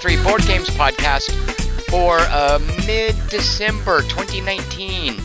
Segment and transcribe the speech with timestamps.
[0.00, 1.28] Three Board Games podcast
[1.90, 5.16] for uh, mid December 2019.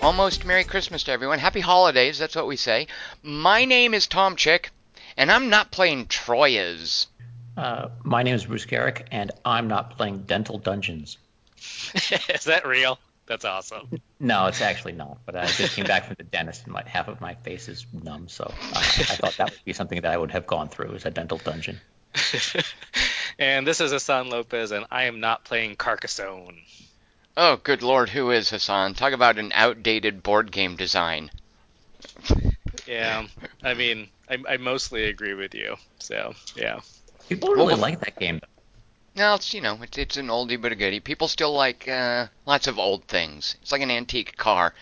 [0.00, 1.40] Almost Merry Christmas to everyone.
[1.40, 2.86] Happy holidays, that's what we say.
[3.24, 4.70] My name is Tom Chick,
[5.16, 7.08] and I'm not playing Troyes.
[7.56, 11.18] Uh, my name is Bruce Geryk, and I'm not playing Dental Dungeons.
[11.94, 13.00] is that real?
[13.26, 14.00] That's awesome.
[14.20, 15.18] No, it's actually not.
[15.26, 17.86] But I just came back from the dentist, and my, half of my face is
[18.04, 18.28] numb.
[18.28, 21.06] So I, I thought that would be something that I would have gone through as
[21.06, 21.80] a dental dungeon.
[23.38, 26.60] and this is Hassan Lopez, and I am not playing Carcassonne.
[27.36, 28.94] Oh, good lord, who is Hassan?
[28.94, 31.30] Talk about an outdated board game design.
[32.86, 33.26] Yeah,
[33.62, 35.76] I mean, I, I mostly agree with you.
[35.98, 36.80] So, yeah.
[37.28, 38.40] People really well, like that game.
[39.14, 41.00] No, it's you know, it's it's an oldie but a goodie.
[41.00, 43.56] People still like uh, lots of old things.
[43.62, 44.74] It's like an antique car.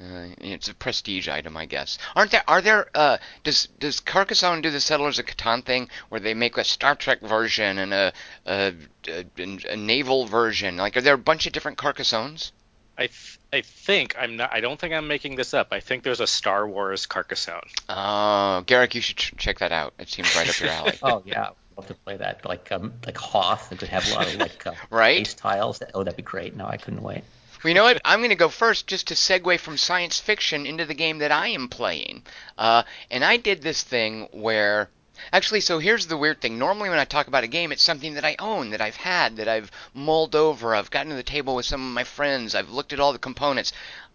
[0.00, 1.98] Uh, it's a prestige item, I guess.
[2.16, 2.44] Aren't there?
[2.48, 2.88] Are there?
[2.94, 6.94] Uh, does does Carcassonne do the Settlers of Catan thing where they make a Star
[6.94, 8.12] Trek version and a
[8.46, 8.74] a,
[9.08, 9.24] a,
[9.68, 10.76] a naval version?
[10.78, 12.52] Like, are there a bunch of different Carcassonnes?
[12.96, 14.52] I th- I think I'm not.
[14.52, 15.68] I don't think I'm making this up.
[15.72, 17.68] I think there's a Star Wars Carcassonne.
[17.88, 19.94] Oh, Geryk, you should ch- check that out.
[19.98, 20.98] It seems right up your alley.
[21.02, 22.44] oh yeah, love to play that.
[22.44, 25.82] Like um like Hoth, it could have a lot of like uh, right ace tiles.
[25.94, 26.56] Oh, that'd be great.
[26.56, 27.24] No, I couldn't wait.
[27.62, 28.00] Well, you know what?
[28.06, 31.30] I'm going to go first just to segue from science fiction into the game that
[31.30, 32.22] I am playing.
[32.56, 34.88] Uh, and I did this thing where.
[35.30, 36.58] Actually, so here's the weird thing.
[36.58, 39.36] Normally, when I talk about a game, it's something that I own, that I've had,
[39.36, 40.74] that I've mulled over.
[40.74, 42.54] I've gotten to the table with some of my friends.
[42.54, 43.74] I've looked at all the components.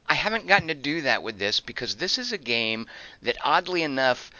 [0.10, 2.88] I haven't gotten to do that with this because this is a game
[3.22, 4.32] that, oddly enough,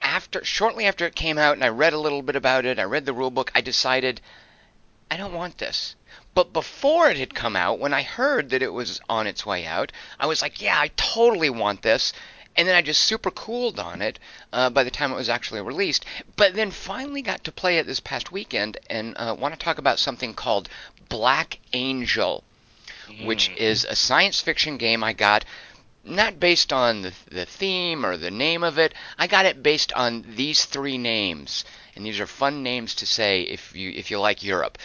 [0.00, 2.84] after shortly after it came out and I read a little bit about it, I
[2.84, 4.22] read the rulebook, I decided
[5.10, 5.94] I don't want this.
[6.36, 9.64] But before it had come out, when I heard that it was on its way
[9.64, 12.12] out, I was like, yeah, I totally want this.
[12.54, 14.18] And then I just super cooled on it
[14.52, 16.04] uh, by the time it was actually released.
[16.36, 19.78] But then finally got to play it this past weekend and uh, want to talk
[19.78, 20.68] about something called
[21.08, 22.44] Black Angel,
[23.08, 23.24] mm.
[23.24, 25.46] which is a science fiction game I got
[26.04, 28.92] not based on the, the theme or the name of it.
[29.16, 33.40] I got it based on these three names, and these are fun names to say
[33.40, 34.76] if you if you like Europe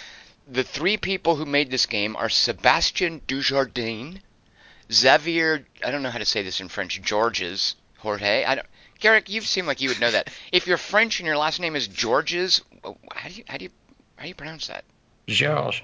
[0.51, 4.19] the three people who made this game are Sebastien Dujardin,
[4.91, 8.44] Xavier, I don't know how to say this in French, Georges, Jorge.
[8.44, 8.67] I don't,
[9.00, 10.29] Geryk, you seem like you would know that.
[10.51, 13.72] If you're French and your last name is Georges, how do you how do you
[14.17, 14.84] how do you pronounce that?
[15.28, 15.81] Georges.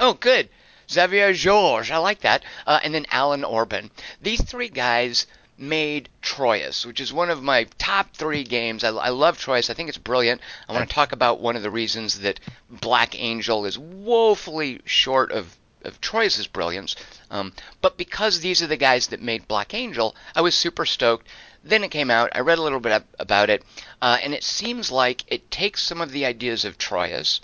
[0.00, 0.48] Oh, good.
[0.90, 1.92] Xavier Georges.
[1.92, 2.44] I like that.
[2.66, 3.92] Uh, and then Alan Orban.
[4.20, 5.26] These three guys
[5.56, 8.84] made Troyes, which is one of my top three games.
[8.84, 9.70] I, I love Troyes.
[9.70, 10.40] I think it's brilliant.
[10.68, 15.32] I want to talk about one of the reasons that Black Angel is woefully short
[15.32, 16.96] of of Troyes' brilliance.
[17.30, 21.26] Um, but because these are the guys that made Black Angel, I was super stoked.
[21.62, 22.30] Then it came out.
[22.32, 23.62] I read a little bit about it,
[24.00, 27.40] uh, and it seems like it takes some of the ideas of Troyes,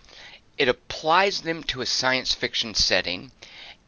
[0.60, 3.32] it applies them to a science fiction setting,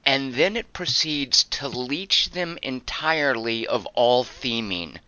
[0.04, 4.98] and then it proceeds to leech them entirely of all theming.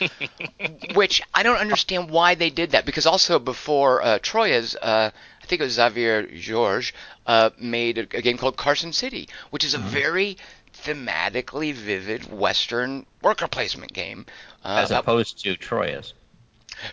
[0.94, 5.10] Which I don't understand why they did that because also before uh, Troyes, uh,
[5.42, 6.92] I think it was Xavier Georges
[7.26, 9.88] uh, made a, a, game called Carson City, which is a mm-hmm.
[9.88, 10.38] very
[10.84, 14.26] thematically vivid Western worker placement game.
[14.64, 16.12] Uh, As opposed to Troyes.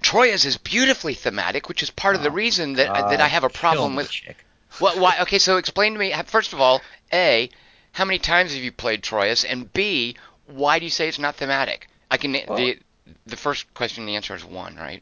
[0.02, 3.44] Troyes is beautifully thematic, which is part of the oh, reason that that I have
[3.44, 4.10] a problem with.
[4.80, 4.98] What?
[4.98, 5.20] Why?
[5.22, 6.14] Okay, so explain to me.
[6.26, 6.82] First of all,
[7.12, 7.50] a,
[7.92, 10.16] how many times have you played Troyes, and b,
[10.48, 11.88] why do you say it's not thematic?
[12.12, 12.80] I can well, the
[13.26, 15.02] the first question, the answer is one, right?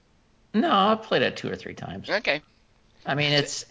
[0.53, 2.09] No, I've played it two or three times.
[2.09, 2.41] Okay.
[3.05, 3.65] I mean, it's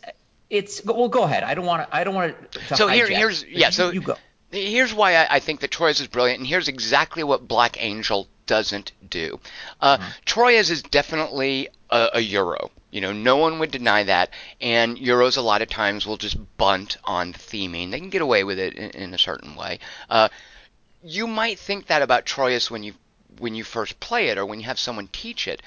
[0.51, 1.09] it's well.
[1.09, 1.43] Go ahead.
[1.43, 1.97] I don't want to.
[1.97, 2.77] I don't want to.
[2.77, 3.71] So here, here's yeah.
[3.71, 4.17] So you go.
[4.51, 8.29] Here's why I, I think that Troyes is brilliant, and here's exactly what Black Angel
[8.47, 9.41] doesn't do.
[9.81, 10.09] Uh, mm-hmm.
[10.27, 12.71] Troyes is definitely a, a, Euro.
[12.93, 14.31] You know, no one would deny that.
[14.61, 17.91] And Euros a lot of times will just bunt on theming.
[17.91, 19.81] They can get away with it in, in a certain way.
[20.11, 20.29] Uh,
[21.03, 22.95] you might think that about Troyes when you
[23.39, 25.63] when you first play it or when you have someone teach it,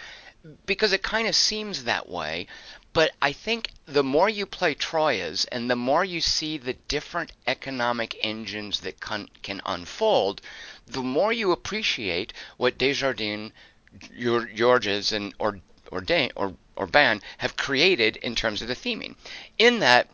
[0.67, 2.45] because it kind of seems that way.
[2.93, 7.31] But I think the more you play Troyes and the more you see the different
[7.47, 10.41] economic engines that can, can unfold,
[10.85, 13.51] the more you appreciate what Desjardins,
[14.55, 15.59] Georges, and or
[15.91, 19.15] Ordain or Orban have created in terms of the theming.
[19.57, 20.09] In that,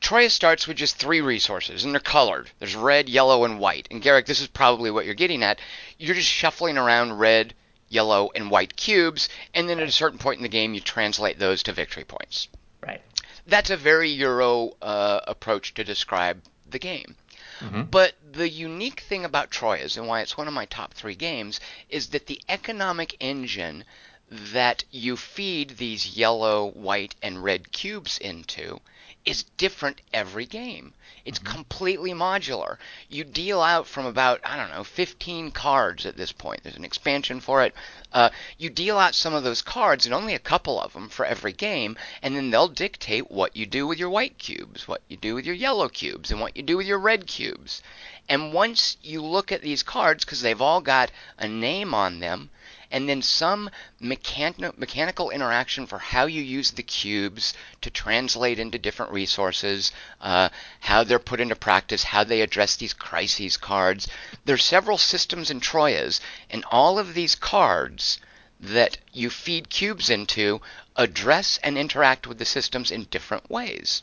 [0.00, 2.50] Troyes starts with just three resources, and they're colored.
[2.58, 3.88] There's red, yellow, and white.
[3.90, 5.58] And Geryk, this is probably what you're getting at.
[5.98, 7.54] You're just shuffling around red,
[7.88, 11.38] yellow, and white cubes, and then at a certain point in the game, you translate
[11.38, 12.48] those to victory points.
[12.80, 13.02] Right.
[13.46, 17.16] That's a very Euro uh, approach to describe the game.
[17.60, 17.82] Mm-hmm.
[17.84, 21.58] But the unique thing about Troyes and why it's one of my top three games
[21.88, 23.84] is that the economic engine
[24.30, 28.80] that you feed these yellow, white, and red cubes into
[29.24, 30.94] is different every game.
[31.24, 31.52] It's mm-hmm.
[31.52, 32.78] completely modular.
[33.10, 36.62] You deal out from about, I don't know, 15 cards at this point.
[36.62, 37.74] There's an expansion for it.
[38.12, 41.26] Uh, you deal out some of those cards, and only a couple of them for
[41.26, 45.16] every game, and then they'll dictate what you do with your white cubes, what you
[45.18, 47.82] do with your yellow cubes, and what you do with your red cubes.
[48.30, 52.50] And once you look at these cards, because they've all got a name on them,
[52.90, 53.70] and then some
[54.00, 60.48] mechan- mechanical interaction for how you use the cubes to translate into different resources, uh,
[60.80, 64.08] how they're put into practice, how they address these crises cards.
[64.44, 66.20] There's several systems in Troyes,
[66.50, 68.18] and all of these cards
[68.60, 70.60] that you feed cubes into
[70.96, 74.02] address and interact with the systems in different ways.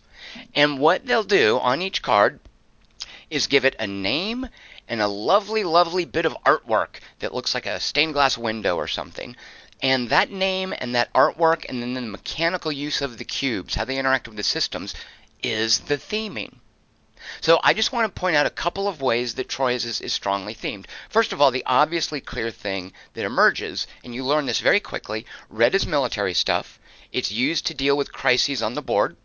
[0.54, 2.40] And what they'll do on each card
[3.30, 4.48] is give it a name
[4.88, 8.88] and a lovely, lovely bit of artwork that looks like a stained glass window or
[8.88, 9.36] something.
[9.82, 13.86] And that name and that artwork and then the mechanical use of the cubes, how
[13.86, 14.94] they interact with the systems,
[15.44, 16.60] is the theming.
[17.42, 20.14] So I just want to point out a couple of ways that Troyes is, is,
[20.14, 20.86] strongly themed.
[21.10, 25.26] First of all, the obviously clear thing that emerges, and you learn this very quickly,
[25.50, 26.80] red is military stuff.
[27.12, 29.18] It's used to deal with crises on the board.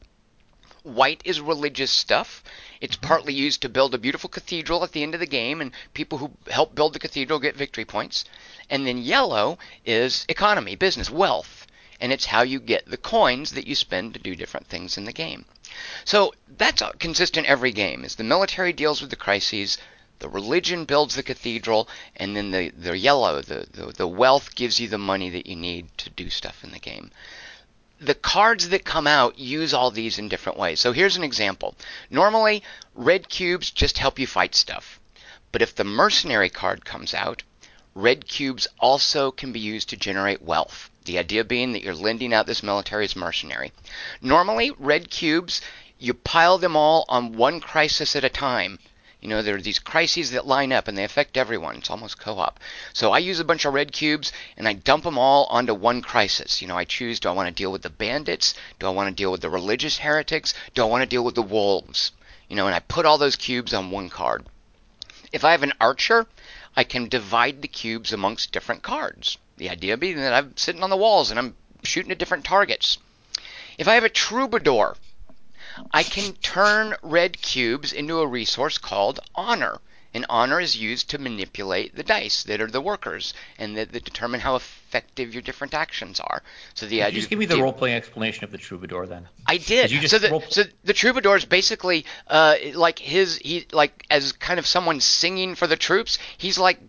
[0.82, 2.42] White is religious stuff.
[2.80, 3.06] It's mm-hmm.
[3.06, 6.18] partly used to build a beautiful cathedral at the end of the game, and people
[6.18, 8.24] who help build the cathedral get victory points.
[8.70, 11.66] And then yellow is economy, business, wealth,
[12.00, 15.04] and it's how you get the coins that you spend to do different things in
[15.04, 15.44] the game.
[16.04, 18.04] So that's consistent every game.
[18.04, 19.76] Is the military deals with the crises,
[20.20, 24.80] the religion builds the cathedral, and then the, the yellow, the, the, the wealth gives
[24.80, 27.10] you the money that you need to do stuff in the game
[28.00, 30.80] the cards that come out use all these in different ways.
[30.80, 31.74] So here's an example.
[32.08, 32.62] Normally,
[32.94, 34.98] red cubes just help you fight stuff.
[35.52, 37.42] But if the mercenary card comes out,
[37.94, 40.88] red cubes also can be used to generate wealth.
[41.04, 43.72] The idea being that you're lending out this military as mercenary.
[44.22, 45.60] Normally, red cubes,
[45.98, 48.78] you pile them all on one crisis at a time.
[49.20, 51.76] You know, there are these crises that line up and they affect everyone.
[51.76, 52.58] It's almost co op.
[52.94, 56.00] So I use a bunch of red cubes and I dump them all onto one
[56.00, 56.62] crisis.
[56.62, 58.54] You know, I choose do I want to deal with the bandits?
[58.78, 60.54] Do I want to deal with the religious heretics?
[60.74, 62.12] Do I want to deal with the wolves?
[62.48, 64.46] You know, and I put all those cubes on one card.
[65.32, 66.26] If I have an archer,
[66.74, 69.36] I can divide the cubes amongst different cards.
[69.58, 72.96] The idea being that I'm sitting on the walls and I'm shooting at different targets.
[73.76, 74.96] If I have a troubadour,
[75.92, 79.80] I can turn red cubes into a resource called honor.
[80.12, 84.04] And honor is used to manipulate the dice that are the workers and that, that
[84.04, 86.42] determine how effective your different actions are.
[86.74, 87.20] So the idea.
[87.20, 89.28] Just give me the role playing explanation of the troubadour then.
[89.46, 89.90] I did.
[89.90, 94.58] did so the so the troubadour is basically uh, like his he like as kind
[94.58, 96.18] of someone singing for the troops.
[96.38, 96.80] He's like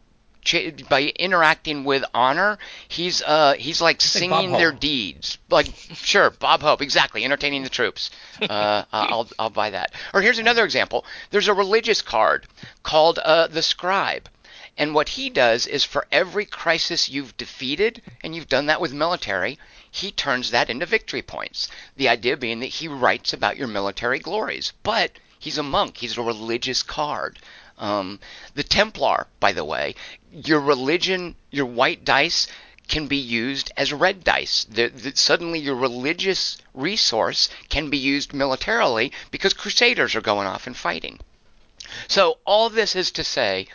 [0.90, 2.58] by interacting with honor,
[2.88, 5.38] he's uh he's like singing their deeds.
[5.50, 8.10] Like sure, Bob Hope, exactly, entertaining the troops.
[8.42, 9.94] Uh, I'll I'll buy that.
[10.14, 11.06] Or here's another example.
[11.30, 12.48] There's a religious card
[12.84, 14.30] called uh, the Scribe.
[14.78, 18.94] And what he does is for every crisis you've defeated, and you've done that with
[18.94, 19.60] military,
[19.92, 21.68] he turns that into victory points.
[21.98, 24.72] The idea being that he writes about your military glories.
[24.82, 27.40] But he's a monk, he's a religious card.
[27.82, 28.20] Um,
[28.54, 29.96] the Templar, by the way,
[30.32, 32.48] your religion, your white dice
[32.88, 34.66] can be used as red dice.
[34.66, 40.68] The, the, suddenly, your religious resource can be used militarily because crusaders are going off
[40.68, 41.20] and fighting.
[42.08, 43.68] So, all this is to say,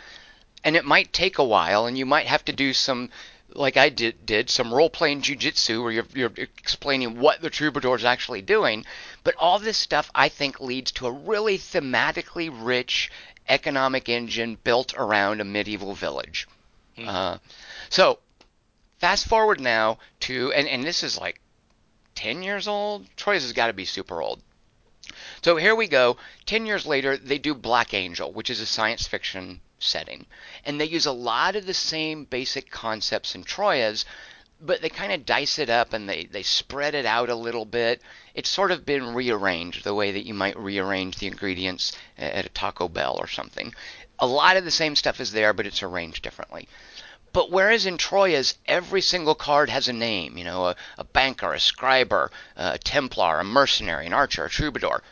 [0.63, 3.09] and it might take a while, and you might have to do some,
[3.53, 7.95] like I did, did some role playing jujitsu where you're, you're explaining what the troubadour
[7.95, 8.85] is actually doing.
[9.23, 13.09] But all this stuff, I think, leads to a really thematically rich
[13.47, 16.47] economic engine built around a medieval village.
[16.97, 17.07] Mm.
[17.07, 17.37] Uh,
[17.89, 18.19] so,
[18.99, 21.39] fast forward now to, and, and this is like
[22.15, 23.05] 10 years old.
[23.15, 24.41] Troyes has got to be super old.
[25.41, 26.17] So here we go.
[26.45, 30.25] 10 years later, they do Black Angel, which is a science fiction setting.
[30.65, 34.05] And they use a lot of the same basic concepts in Troyes,
[34.59, 37.65] but they kind of dice it up and they, they spread it out a little
[37.65, 38.01] bit.
[38.33, 42.49] It's sort of been rearranged the way that you might rearrange the ingredients at a
[42.49, 43.73] Taco Bell or something.
[44.19, 46.67] A lot of the same stuff is there, but it's arranged differently.
[47.33, 51.53] But whereas in Troyes, every single card has a name, you know, a, a banker,
[51.53, 55.03] a scriber, a Templar, a mercenary, an archer, a troubadour.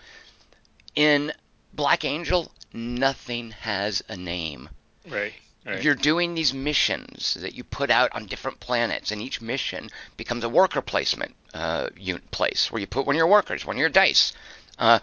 [0.95, 1.33] In
[1.71, 4.69] Black Angel, nothing has a name.
[5.09, 5.33] Right.
[5.65, 5.81] Right.
[5.81, 10.43] You're doing these missions that you put out on different planets, and each mission becomes
[10.43, 13.79] a worker placement uh, unit place where you put one of your workers, one of
[13.79, 14.31] your dice.
[14.77, 14.99] Uh,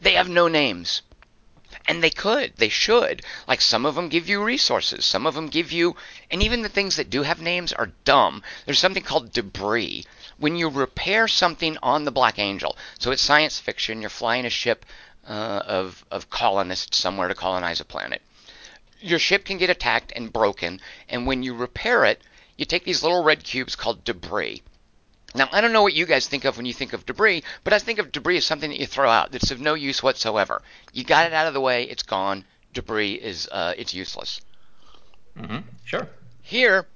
[0.00, 1.02] they have no names.
[1.86, 3.22] And they could, they should.
[3.48, 5.96] Like some of them give you resources, some of them give you,
[6.30, 8.42] and even the things that do have names are dumb.
[8.66, 10.04] There's something called debris.
[10.36, 14.50] When you repair something on the Black Angel, so it's science fiction, you're flying a
[14.50, 14.86] ship
[15.28, 18.22] uh, of, of colonists somewhere to colonize a planet.
[19.00, 22.20] Your ship can get attacked and broken, and when you repair it,
[22.56, 24.62] you take these little red cubes called debris.
[25.34, 27.72] Now, I don't know what you guys think of when you think of debris, but
[27.72, 30.62] I think of debris as something that you throw out that's of no use whatsoever.
[30.92, 32.44] You got it out of the way, it's gone.
[32.72, 34.40] Debris is uh, it's useless.
[35.36, 35.58] Mm-hmm.
[35.84, 36.08] Sure.
[36.42, 36.86] Here,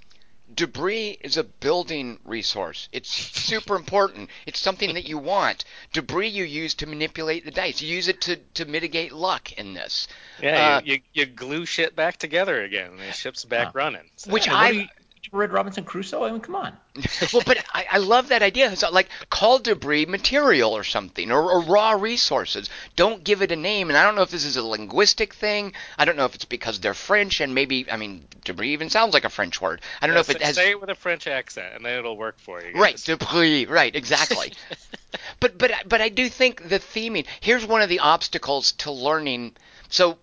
[0.54, 2.88] debris is a building resource.
[2.92, 4.30] It's super important.
[4.46, 5.64] It's something that you want.
[5.92, 7.80] Debris you use to manipulate the dice.
[7.80, 10.08] You use it to, to mitigate luck in this.
[10.40, 12.90] Yeah, Uh, you, you, you glue shit back together again.
[12.92, 13.72] and The ship's back Huh.
[13.74, 14.10] running.
[14.16, 14.88] So- Which I
[15.22, 16.24] do you- you read Robinson Crusoe?
[16.24, 16.76] I mean, come on.
[17.32, 18.74] well, but I, I love that idea.
[18.76, 22.68] So, like, call debris material or something, or, or raw resources.
[22.96, 23.88] Don't give it a name.
[23.88, 25.72] And I don't know if this is a linguistic thing.
[25.96, 29.14] I don't know if it's because they're French, and maybe, I mean, debris even sounds
[29.14, 29.80] like a French word.
[30.00, 30.56] I don't know if say, it has.
[30.56, 32.74] say it with a French accent, and then it'll work for you.
[32.74, 33.66] Right, debris.
[33.66, 34.52] Right, exactly.
[35.40, 37.26] but but but I do think the theming.
[37.40, 39.54] Here's one of the obstacles to learning.
[39.88, 40.18] So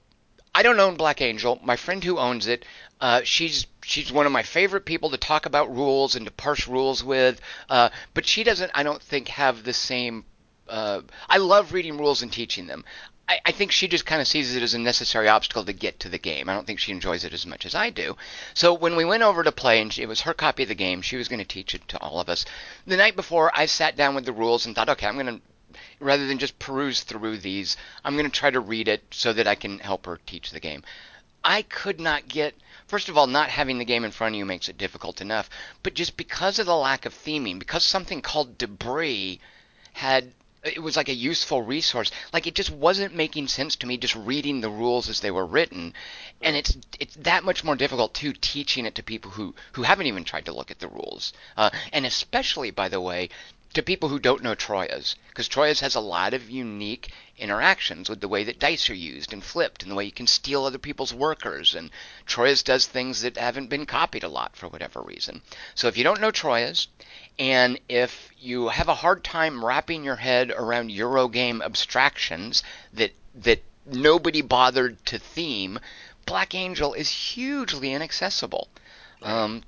[0.54, 1.60] I don't own Black Angel.
[1.64, 2.66] My friend who owns it,
[3.02, 6.68] uh, she's she's one of my favorite people to talk about rules and to parse
[6.68, 7.40] rules with.
[7.70, 10.26] Uh, but she doesn't, I don't think, have the same.
[10.68, 12.86] Uh, I love reading rules and teaching them.
[13.28, 16.00] I, I think she just kind of sees it as a necessary obstacle to get
[16.02, 16.50] to the game.
[16.50, 18.18] I don't think she enjoys it as much as I do.
[18.54, 21.02] So when we went over to play, and it was her copy of the game,
[21.02, 22.46] she was going to teach it to all of us.
[22.86, 25.42] The night before, I sat down with the rules and thought, okay, I'm going to
[26.00, 29.48] rather than just peruse through these, I'm going to try to read it so that
[29.48, 30.84] I can help her teach the game.
[31.44, 32.56] I could not get,
[32.90, 35.50] first of all, not having the game in front of you makes it difficult enough,
[35.84, 39.40] but just because of the lack of theming, because something called debris
[39.94, 40.32] had,
[40.64, 44.16] it was like a useful resource, like it just wasn't making sense to me just
[44.16, 45.94] reading the rules as they were written.
[46.42, 50.08] And it's it's that much more difficult too teaching it to people who who haven't
[50.08, 53.30] even tried to look at the rules, uh, and especially by the way
[53.74, 58.20] to people who don't know Troyes, because Troyes has a lot of unique interactions with
[58.20, 60.78] the way that dice are used and flipped, and the way you can steal other
[60.78, 61.76] people's workers.
[61.76, 61.92] And
[62.26, 65.42] Troyes does things that haven't been copied a lot for whatever reason.
[65.76, 66.88] So if you don't know Troyes,
[67.38, 73.64] and if you have a hard time wrapping your head around Eurogame abstractions that that
[73.86, 75.80] nobody bothered to theme,
[76.26, 78.68] Black Angel is hugely inaccessible.
[79.22, 79.64] Um,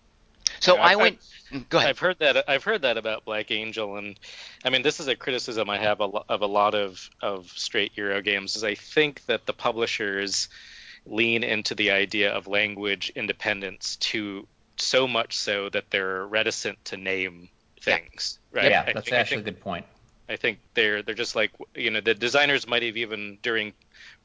[0.59, 1.19] so Yeah, I I- went.
[1.51, 1.89] Mm, go ahead.
[1.89, 2.49] I've heard that.
[2.49, 4.17] I've heard that about Black Angel, and
[4.63, 7.49] I mean, this is a criticism I have a lo- of a lot of of
[7.55, 8.55] straight Euro games.
[8.55, 10.47] Is I think that the publishers
[11.05, 16.95] lean into the idea of language independence to so much so that they're reticent to
[16.97, 17.83] name Yeah.
[17.97, 18.39] things.
[18.51, 18.71] Right?
[18.71, 19.85] Yeah, I that's think- actually think- a good point.
[20.29, 23.73] I think they're they're just like you know the designers might have even during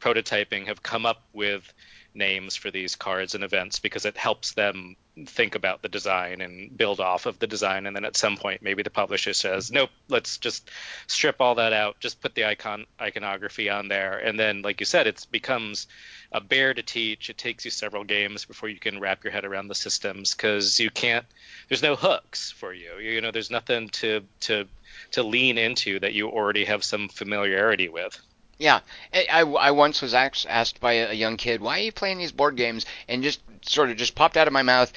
[0.01, 1.73] prototyping have come up with
[2.17, 4.97] names for these cards and events because it helps them
[5.27, 7.87] think about the design and build off of the design.
[7.87, 10.71] And then at some point maybe the publisher says nope let's just
[11.07, 12.01] strip all that out.
[12.01, 14.19] Just put the icon iconography on there.
[14.19, 15.87] And then like you said it becomes
[16.33, 17.31] a bear to teach.
[17.31, 20.81] It takes you several games before you can wrap your head around the systems because
[20.81, 21.27] you can't
[21.69, 24.67] there's no hooks for you you know there's nothing to to
[25.13, 28.21] to lean into that you already have some familiarity with.
[28.59, 28.81] Yeah,
[29.13, 32.33] I, I, once was asked, asked by a young kid, "Why are you playing these
[32.33, 34.93] board games?" And just sort of just popped out of my mouth.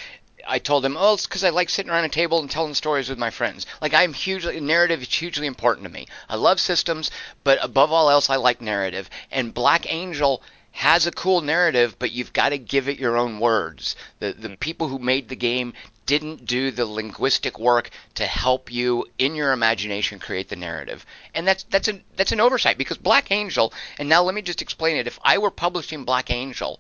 [0.48, 3.10] I told him, "Oh, it's because I like sitting around a table and telling stories
[3.10, 3.66] with my friends.
[3.82, 6.08] Like I'm hugely narrative is hugely important to me.
[6.30, 7.12] I love systems,
[7.44, 9.10] but above all else, I like narrative.
[9.30, 13.40] And Black Angel." has a cool narrative, but you've got to give it your own
[13.40, 13.96] words.
[14.20, 14.54] The the hmm.
[14.54, 15.74] people who made the game
[16.10, 21.06] didn't do the linguistic work to help you in your imagination create the narrative.
[21.36, 24.64] And that's that's an that's an oversight because Black Angel, and now let me just
[24.64, 25.06] explain it.
[25.06, 26.80] If I were publishing Black Angel,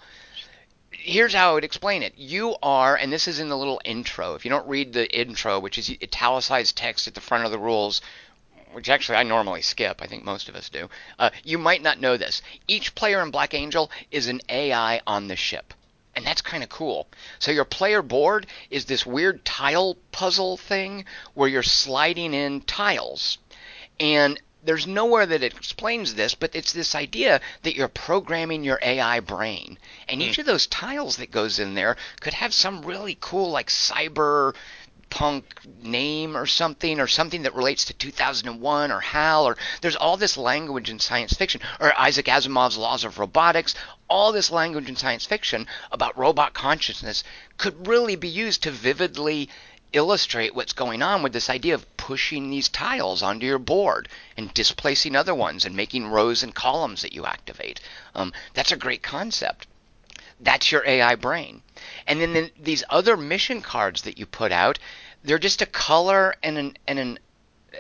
[0.90, 2.18] here's how I would explain it.
[2.18, 4.34] You are, and this is in the little intro.
[4.34, 7.60] If you don't read the intro, which is italicized text at the front of the
[7.60, 8.02] rules,
[8.72, 12.00] which actually I normally skip, I think most of us do, uh, you might not
[12.00, 12.42] know this.
[12.68, 15.76] Each player in Black Angel is an AI on the ship.
[16.20, 17.08] And that's kind of cool.
[17.40, 23.38] So your player board is this weird tile puzzle thing where you're sliding in tiles.
[24.02, 28.80] And there's nowhere that it explains this, but it's this idea that you're programming your
[28.82, 29.80] AI brain.
[30.10, 30.42] And each hmm.
[30.42, 34.54] of those tiles that goes in there could have some really cool, like cyber
[35.10, 35.46] punk
[35.82, 40.38] name or something or something that relates to 2001 or HAL or there's all this
[40.38, 43.76] language in science fiction or Isaac Asimov's laws of robotics
[44.10, 47.24] all this language in science fiction about robot consciousness
[47.58, 49.50] could really be used to vividly
[49.94, 54.54] illustrate what's going on with this idea of pushing these tiles onto your board and
[54.54, 57.80] displacing other ones and making rows and columns that you activate.
[58.14, 59.68] Um, that's a great concept.
[60.40, 61.62] That's your AI brain.
[62.08, 64.80] And then the, these other mission cards that you put out,
[65.24, 67.20] they're just a color and an and an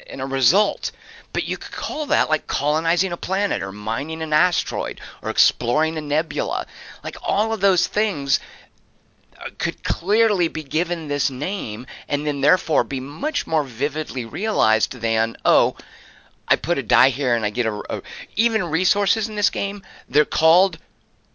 [0.08, 0.92] and a result.
[1.32, 5.98] But you could call that like colonizing a planet or mining an asteroid or exploring
[5.98, 6.66] a nebula.
[7.04, 8.40] Like all of those things
[9.40, 14.94] uh, could clearly be given this name and then therefore be much more vividly realized
[14.94, 15.76] than, oh,
[16.48, 18.02] I put a die here and I get a, a
[18.36, 20.78] even resources in this game, they're called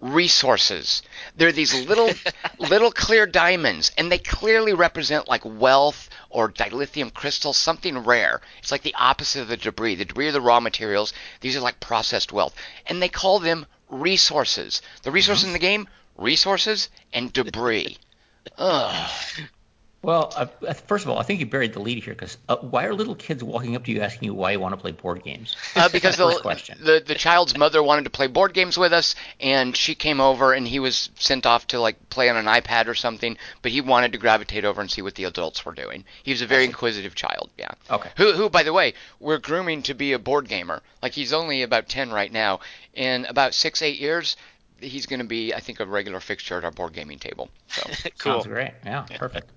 [0.05, 1.03] resources.
[1.35, 2.11] They're these little
[2.59, 8.43] little clear diamonds and they clearly represent like wealth or dilithium crystals, something rare.
[8.59, 9.95] It's like the opposite of the debris.
[9.95, 11.15] The debris are the raw materials.
[11.41, 12.55] These are like processed wealth.
[12.87, 14.83] And they call them resources.
[15.03, 15.49] The resources uh-huh.
[15.49, 17.97] in the game, resources and debris.
[18.59, 19.11] Ugh.
[20.05, 22.85] Well, uh, first of all, I think you buried the lead here because uh, why
[22.85, 25.25] are little kids walking up to you asking you why you want to play board
[25.25, 25.57] games?
[25.75, 29.75] Uh, because the, the, the child's mother wanted to play board games with us, and
[29.75, 32.95] she came over, and he was sent off to like play on an iPad or
[32.95, 33.39] something.
[33.63, 36.05] But he wanted to gravitate over and see what the adults were doing.
[36.23, 37.49] He was a very inquisitive child.
[37.57, 37.71] Yeah.
[37.91, 38.11] Okay.
[38.19, 40.83] Who, who, by the way, we're grooming to be a board gamer.
[41.03, 42.61] Like he's only about ten right now.
[42.93, 44.37] In about six, eight years,
[44.81, 47.49] he's going to be, I think, a regular fixture at our board gaming table.
[47.69, 47.83] So
[48.19, 48.33] cool.
[48.43, 48.73] Sounds great.
[48.85, 49.51] Yeah, perfect.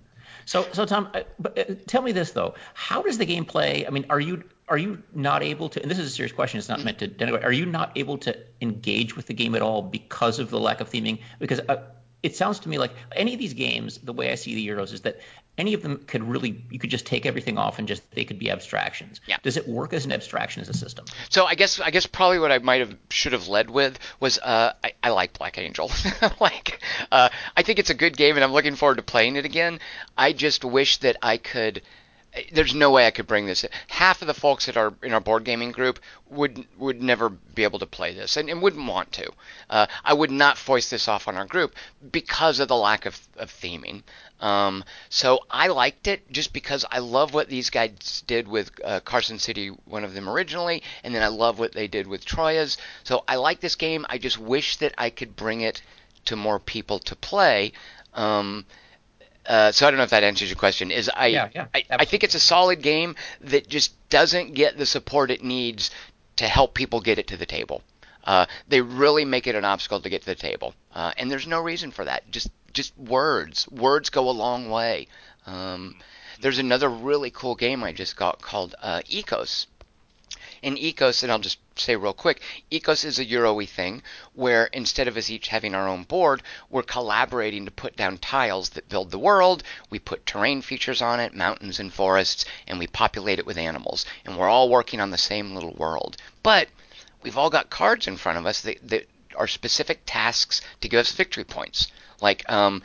[0.46, 3.86] So, so Tom, uh, uh, tell me this though: How does the game play?
[3.86, 5.82] I mean, are you are you not able to?
[5.82, 6.58] And this is a serious question.
[6.58, 7.44] It's not meant to denigrate.
[7.44, 10.82] Are you not able to engage with the game at all because of the lack
[10.82, 11.20] of theming?
[11.40, 11.78] Because uh,
[12.24, 14.94] it sounds to me like any of these games, the way I see the Euros
[14.94, 15.20] is that
[15.58, 18.40] any of them could really you could just take everything off and just they could
[18.40, 19.22] be abstractions.
[19.26, 19.38] Yeah.
[19.42, 21.06] Does it work as an abstraction as a system?
[21.30, 24.38] So I guess I guess probably what I might have should have led with was
[24.40, 25.92] uh, I, I like Black Angel.
[26.40, 26.82] like
[27.12, 29.80] uh, I think it's a good game and I'm looking forward to playing it again.
[30.18, 31.82] I just wish that I could
[32.52, 33.66] there's no way I could bring this.
[33.88, 37.64] Half of the folks that are in our board gaming group would would never be
[37.64, 39.32] able to play this and, and wouldn't want to.
[39.70, 41.76] Uh, I would not foist this off on our group
[42.12, 44.04] because of the lack of, of theming.
[44.40, 49.00] Um, so I liked it just because I love what these guys did with uh,
[49.00, 52.78] Carson City, one of them originally, and then I love what they did with Troyes.
[53.04, 54.06] So I like this game.
[54.10, 55.82] I just wish that I could bring it
[56.26, 57.72] to more people to play.
[58.14, 58.66] Um,
[59.48, 60.92] uh, so I don't know if that answers your question.
[60.92, 64.78] Is I, yeah, yeah, I I think it's a solid game that just doesn't get
[64.78, 65.90] the support it needs
[66.36, 67.82] to help people get it to the table.
[68.24, 71.48] Uh, they really make it an obstacle to get to the table, uh, and there's
[71.48, 72.30] no reason for that.
[72.30, 73.68] Just just words.
[73.70, 75.08] Words go a long way.
[75.46, 75.96] Um,
[76.42, 79.68] there's another really cool game I just got called uh, Ecos.
[80.68, 84.04] In Ecos, and I'll just say real quick, Ecos is a Euro-y thing
[84.34, 88.72] where instead of us each having our own board, we're collaborating to put down tiles
[88.72, 89.64] that build the world.
[89.90, 94.06] We put terrain features on it, mountains and forests, and we populate it with animals.
[94.26, 96.18] And we're all working on the same little world.
[96.44, 96.68] But
[97.24, 101.00] we've all got cards in front of us that, that are specific tasks to give
[101.00, 101.90] us victory points.
[102.20, 102.84] Like um,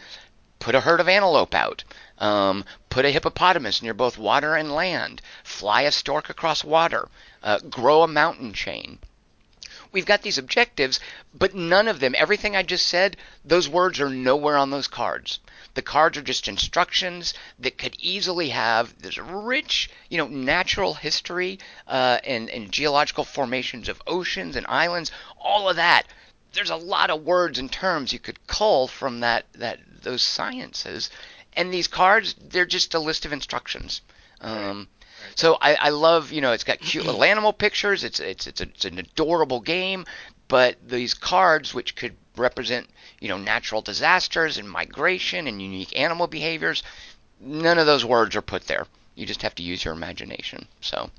[0.61, 1.83] put a herd of antelope out,
[2.23, 7.09] um, put a hippopotamus near both water and land, fly a stork across water,
[7.43, 9.01] uh, grow a mountain chain.
[9.91, 11.01] We've got these objectives,
[11.35, 15.41] but none of them, everything I just said, those words are nowhere on those cards.
[15.75, 21.59] The cards are just instructions that could easily have this rich, you know, natural history
[21.89, 26.07] uh, and, and geological formations of oceans and islands, all of that
[26.55, 31.11] there's a lot of words and terms you could cull from that that those sciences,
[31.55, 34.03] and these cards they're just a list of instructions.
[34.41, 34.89] Um,
[35.35, 38.05] so I, I love you know it's got cute little animal pictures.
[38.05, 40.05] It's it's it's, a, it's an adorable game,
[40.49, 42.89] but these cards which could represent
[43.21, 46.83] you know natural disasters and migration and unique animal behaviors,
[47.41, 48.87] none of those words are put there.
[49.15, 50.67] You just have to use your imagination.
[50.81, 51.11] So.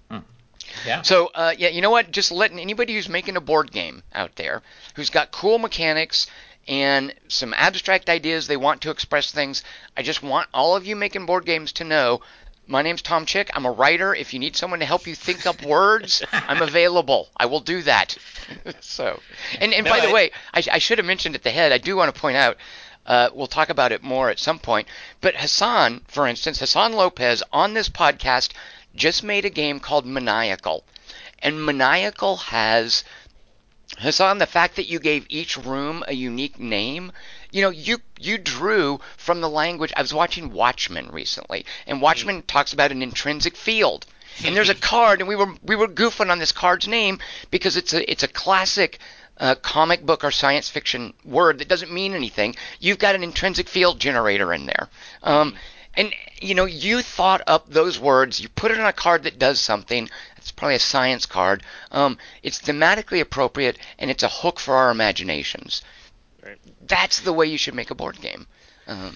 [0.86, 1.02] Yeah.
[1.02, 2.12] So uh, yeah, you know what?
[2.12, 4.64] Just letting anybody who's making a board game out there,
[4.96, 6.28] who's got cool mechanics
[6.68, 9.64] and some abstract ideas they want to express things,
[9.98, 12.22] I just want all of you making board games to know.
[12.66, 13.50] My name's Tom Chick.
[13.54, 14.16] I'm a writer.
[14.16, 17.30] If you need someone to help you think up words, I'm available.
[17.36, 18.18] I will do that.
[18.80, 19.20] so,
[19.60, 21.74] and, and No, by the way, I, I should have mentioned at the head.
[21.74, 22.58] I do want to point out.
[23.06, 24.88] Uh, we'll talk about it more at some point.
[25.20, 28.52] But Hassan, for instance, Hassan Lopez on this podcast
[28.96, 30.86] just made a game called Maniacal.
[31.40, 33.04] And Maniacal has
[34.00, 37.12] Hassan, the fact that you gave each room a unique name,
[37.52, 39.94] you know, you you drew from the language.
[39.96, 44.06] I was watching Watchmen recently, and Watchmen talks about an intrinsic field.
[44.44, 47.20] And there's a card, and we were we were goofing on this card's name
[47.52, 49.00] because it's a it's a classic
[49.38, 52.56] uh, comic book or science fiction word that doesn't mean anything.
[52.80, 54.90] You've got an intrinsic field generator in there.
[55.24, 55.56] Um,
[55.96, 59.38] And you know, you thought up those words, you put it on a card that
[59.38, 60.10] does something.
[60.44, 61.64] It's probably a science card.
[61.90, 65.82] Um, it's thematically appropriate, and it's a hook for our imaginations.
[66.44, 66.60] Right.
[66.86, 68.46] That's the way you should make a board game.
[68.86, 69.16] Um,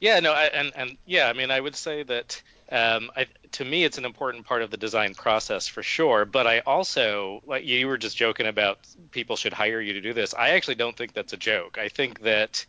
[0.00, 3.64] Yeah, no, I, and and yeah, I mean, I would say that um, I, to
[3.64, 6.26] me, it's an important part of the design process for sure.
[6.26, 8.78] But I also, like you were just joking about
[9.12, 10.34] people should hire you to do this.
[10.34, 11.78] I actually don't think that's a joke.
[11.78, 12.66] I think that.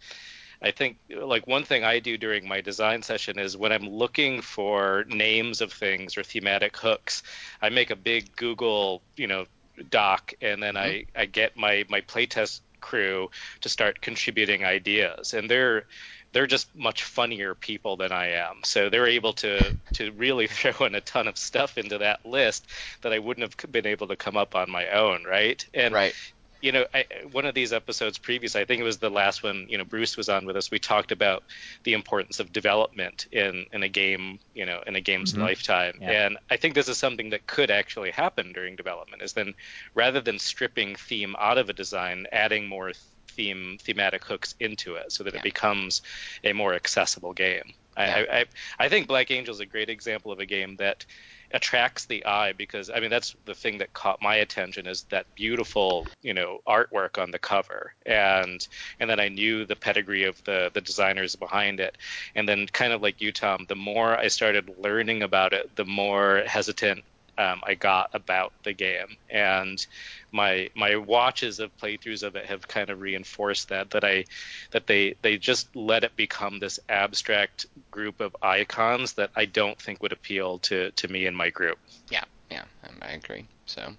[0.62, 4.41] I think like one thing I do during my design session is when I'm looking
[4.41, 7.24] for names of things or thematic hooks,
[7.62, 9.46] I make a big Google, you know,
[9.89, 11.04] doc and then mm-hmm.
[11.15, 13.30] I, I get my my playtest crew
[13.62, 15.86] to start contributing ideas and they're
[16.34, 18.58] they're just much funnier people than I am.
[18.63, 22.67] So they're able to to really throw in a ton of stuff into that list
[23.02, 25.65] that I wouldn't have been able to come up on my own, right?
[25.74, 26.13] And right.
[26.62, 29.67] You know, I, one of these episodes previous, I think it was the last one,
[29.70, 30.72] you know, Bruce was on with us.
[30.72, 31.43] We talked about
[31.84, 35.41] the importance of development in, in a game, you know, in a game's Mhm.
[35.41, 36.00] lifetime.
[36.02, 36.26] Yeah.
[36.26, 39.54] And I think this is something that could actually happen during development is then
[39.93, 42.91] rather than stripping theme out of a design, adding more
[43.30, 45.39] theme thematic hooks into it so that Yeah.
[45.39, 46.02] it becomes
[46.43, 47.74] a more accessible game.
[47.97, 48.15] I, Yeah.
[48.15, 48.45] I, I,
[48.79, 51.05] I think Black Angel is a great example of a game that
[51.51, 55.33] attracts the eye because I mean that's the thing that caught my attention is that
[55.36, 58.67] beautiful you know artwork on the cover and
[58.99, 61.97] and then I knew the pedigree of the the designers behind it
[62.36, 65.86] and then kind of like you Tom the more I started learning about it the
[65.86, 67.05] more hesitant
[67.38, 69.86] um, I got about the game and
[70.32, 74.26] my my watches of playthroughs of it have kind of reinforced that that I
[74.71, 79.80] that they they just let it become this abstract group of icons that I don't
[79.82, 81.78] think would appeal to to me and my group.
[82.10, 82.63] Yeah, yeah,
[83.02, 83.45] I- agree.
[83.65, 83.93] So,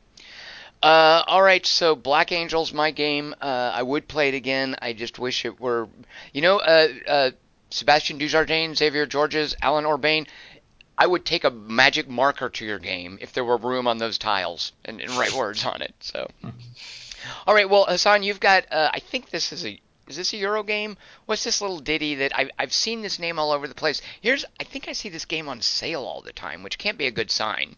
[0.83, 1.65] uh, all right.
[1.67, 3.35] So, Black Angel's my game.
[3.41, 4.77] Uh, I would play it again.
[4.81, 5.89] I just wish it were,
[6.33, 7.31] you know, uh, uh,
[7.71, 10.27] Sebastian Dujardin, Xavier Georges, Alan Orbain.
[10.99, 14.19] I would take a magic marker to your game if there were room on those
[14.19, 15.95] tiles and, and write words on it.
[16.01, 16.29] So,
[17.47, 17.71] all right.
[17.71, 18.71] Well, Hassan, you've got.
[18.73, 19.81] Uh, I think this is a.
[20.09, 20.97] Is this a Euro game?
[21.27, 24.03] What's this little ditty that I, I've seen this name all over the place?
[24.21, 24.45] Here's.
[24.59, 27.13] I think I see this game on sale all the time, which can't be a
[27.13, 27.77] good sign.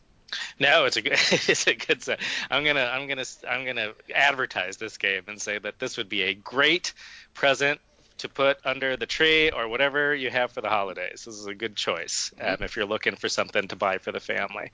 [0.59, 2.03] No, it's a good it's a good.
[2.51, 6.23] I'm gonna I'm gonna I'm gonna advertise this game and say that this would be
[6.23, 6.95] a great
[7.35, 7.81] present
[8.21, 11.25] to put under the tree or whatever you have for the holidays.
[11.25, 14.21] This is a good choice um, if you're looking for something to buy for the
[14.21, 14.73] family.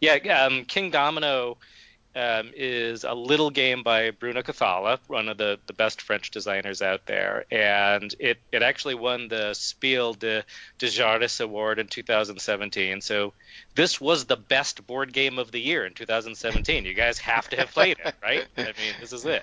[0.00, 1.56] Yeah, um, Kingdomino
[2.16, 6.82] um, is a little game by Bruno Cathala, one of the, the best French designers
[6.82, 10.42] out there, and it, it actually won the Spiel de,
[10.78, 13.02] de Jahres Award in 2017.
[13.02, 13.34] So
[13.74, 16.84] this was the best board game of the year in 2017.
[16.84, 18.46] You guys have to have played it, right?
[18.56, 19.42] I mean, this is it.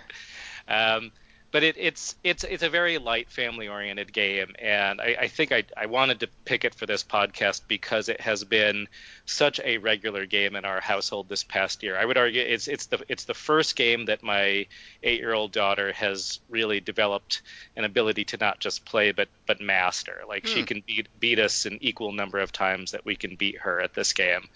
[0.67, 1.11] Um,
[1.55, 5.53] but it, it's it's it's a very light family oriented game and I, I think
[5.53, 8.89] I, I wanted to pick it for this podcast because it has been
[9.25, 11.97] such a regular game in our household this past year.
[11.97, 14.67] I would argue it's it's the it's the first game that my
[15.01, 17.41] eight year old daughter has really developed
[17.77, 20.23] an ability to not just play but but master.
[20.27, 20.65] Like she Hmm.
[20.65, 23.93] can beat beat us an equal number of times that we can beat her at
[23.93, 24.49] this game.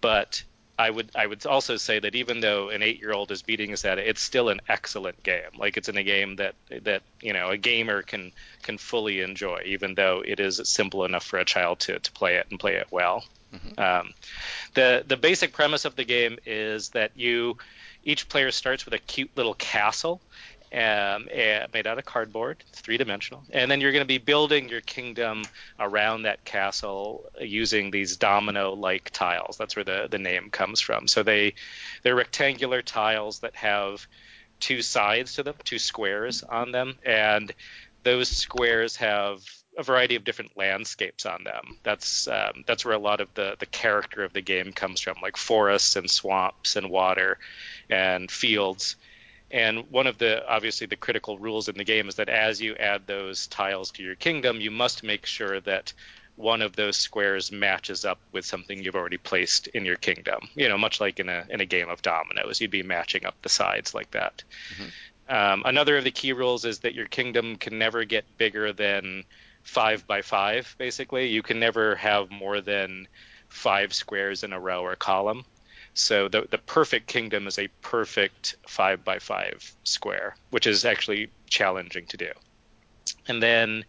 [0.00, 0.42] But
[0.78, 3.72] I would I would also say that even though an eight year old is beating
[3.72, 5.50] us at it, it's still an excellent game.
[5.56, 9.62] Like it's in a game that that you know a gamer can can fully enjoy,
[9.64, 12.74] even though it is simple enough for a child to, to play it and play
[12.74, 13.24] it well.
[13.78, 14.12] Um,
[14.74, 17.56] the the basic premise of the game is that you
[18.04, 20.20] each player starts with a cute little castle
[20.76, 22.62] um, eh, made out of cardboard.
[22.72, 25.44] Three dimensional, and then you're going to be building your kingdom
[25.80, 29.56] around that castle using these domino-like tiles.
[29.56, 31.08] That's where the the name comes from.
[31.08, 31.54] So they
[32.02, 34.06] they're rectangular tiles that have
[34.60, 37.52] two sides to them, two squares on them, and
[38.02, 39.42] those squares have
[39.78, 41.78] a variety of different landscapes on them.
[41.82, 45.16] That's um, that's where a lot of the the character of the game comes from,
[45.22, 47.38] like forests and swamps and water
[47.88, 48.96] and fields.
[49.50, 52.74] And one of the obviously the critical rules in the game is that as you
[52.76, 55.92] add those tiles to your kingdom, you must make sure that
[56.34, 60.48] one of those squares matches up with something you've already placed in your kingdom.
[60.54, 63.40] You know, much like in a in a game of dominoes, you'd be matching up
[63.42, 64.42] the sides like that.
[65.28, 69.24] Um, another of the key rules is that your kingdom can never get bigger than
[69.62, 70.74] five by five.
[70.78, 73.08] Basically, you can never have more than
[73.48, 75.44] five squares in a row or column.
[75.96, 81.30] So the the perfect kingdom is a perfect five by five square, which is actually
[81.48, 82.30] challenging to do.
[83.26, 83.86] And then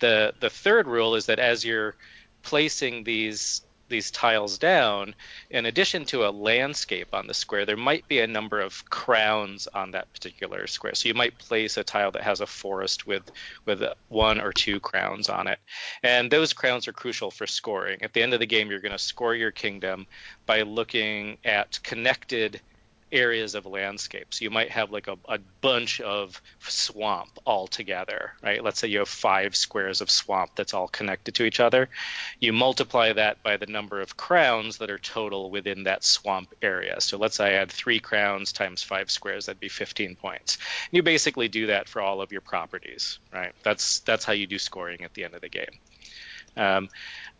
[0.00, 1.94] the the third rule is that as you're
[2.42, 5.14] placing these these tiles down,
[5.50, 9.66] in addition to a landscape on the square, there might be a number of crowns
[9.68, 10.94] on that particular square.
[10.94, 13.30] So you might place a tile that has a forest with
[13.66, 15.58] with one or two crowns on it,
[16.02, 18.02] and those crowns are crucial for scoring.
[18.02, 20.06] At the end of the game, you're going to score your kingdom
[20.46, 22.60] by looking at connected
[23.14, 24.40] areas of landscapes.
[24.40, 28.62] You might have like a, a bunch of swamp all together, right?
[28.62, 31.88] Let's say you have five squares of swamp that's all connected to each other.
[32.40, 37.00] You multiply that by the number of crowns that are total within that swamp area.
[37.00, 40.58] So let's say I had three crowns times five squares, that'd be 15 points.
[40.90, 43.52] And You basically do that for all of your properties, right?
[43.62, 45.78] That's that's how you do scoring at the end of the game.
[46.56, 46.88] Um,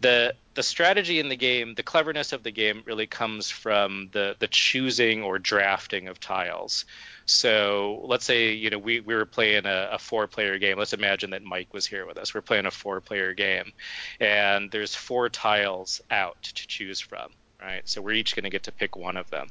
[0.01, 4.37] the the strategy in the game, the cleverness of the game, really comes from the
[4.39, 6.85] the choosing or drafting of tiles.
[7.27, 10.79] So let's say you know we, we were playing a, a four player game.
[10.79, 12.35] Let's imagine that Mike was here with us.
[12.35, 13.73] We're playing a four player game,
[14.21, 17.31] and there's four tiles out to choose from.
[17.63, 19.47] Right, so we're each going to get to pick one of them,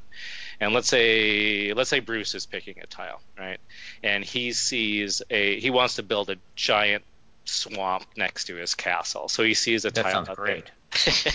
[0.60, 3.58] and let's say let's say Bruce is picking a tile, right,
[4.04, 7.02] and he sees a he wants to build a giant
[7.44, 9.28] swamp next to his castle.
[9.28, 10.64] So he sees a that tile sounds out great.
[10.64, 10.74] there.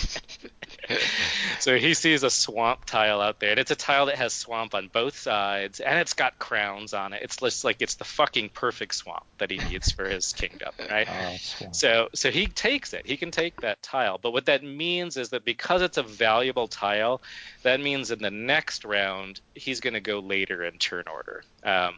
[1.60, 4.74] so he sees a swamp tile out there, and it's a tile that has swamp
[4.74, 7.22] on both sides, and it's got crowns on it.
[7.22, 11.08] It's just like it's the fucking perfect swamp that he needs for his kingdom, right?
[11.10, 11.36] Oh.
[11.72, 13.06] So so he takes it.
[13.06, 14.18] He can take that tile.
[14.18, 17.20] But what that means is that because it's a valuable tile,
[17.62, 21.42] that means in the next round he's going to go later in turn order.
[21.62, 21.96] Um,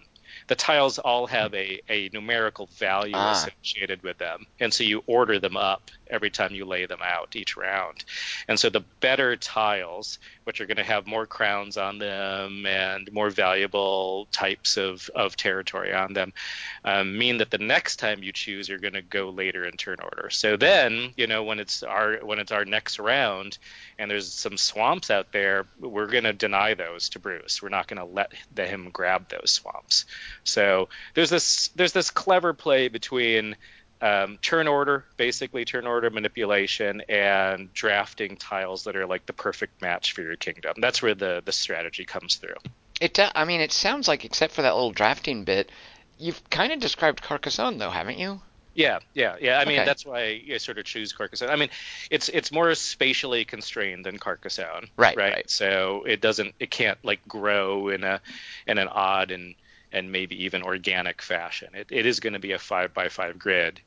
[0.49, 3.33] the tiles all have a, a numerical value Ah.
[3.33, 4.45] associated with them.
[4.61, 8.05] And so you order them up every time you lay them out each round.
[8.47, 13.11] And so the better tiles, which are going to have more crowns on them and
[13.13, 16.33] more valuable types of, of territory on them,
[16.85, 19.97] um, mean that the next time you choose, you're going to go later in turn
[20.03, 20.29] order.
[20.31, 23.59] So then, you know, when it's our when it's our next round,
[23.99, 27.63] and there's some swamps out there, we're going to deny those to Bruce.
[27.63, 30.05] We're not going to let the, him grab those swamps.
[30.45, 33.57] So there's this there's this clever play between
[34.03, 39.81] um, turn order, basically turn order manipulation, and drafting tiles that are like the perfect
[39.81, 40.75] match for your kingdom.
[40.81, 42.57] That's where the the strategy comes through.
[43.01, 45.73] It, do- I mean, it sounds like, except for that little drafting bit,
[46.19, 48.41] you've kind of described Carcassonne, though, haven't you?
[48.75, 49.59] Yeah, yeah, yeah.
[49.59, 49.85] I mean, Okay.
[49.85, 51.51] that's why I sort of choose Carcassonne.
[51.51, 51.69] I mean,
[52.11, 55.33] it's it's more spatially constrained than Carcassonne, Right, Right.
[55.35, 55.51] right.
[55.51, 58.21] So it doesn't, it can't like grow in a
[58.67, 59.55] in an odd and
[59.93, 61.75] and maybe even organic fashion.
[61.75, 63.83] It it is going to be a five by five grid,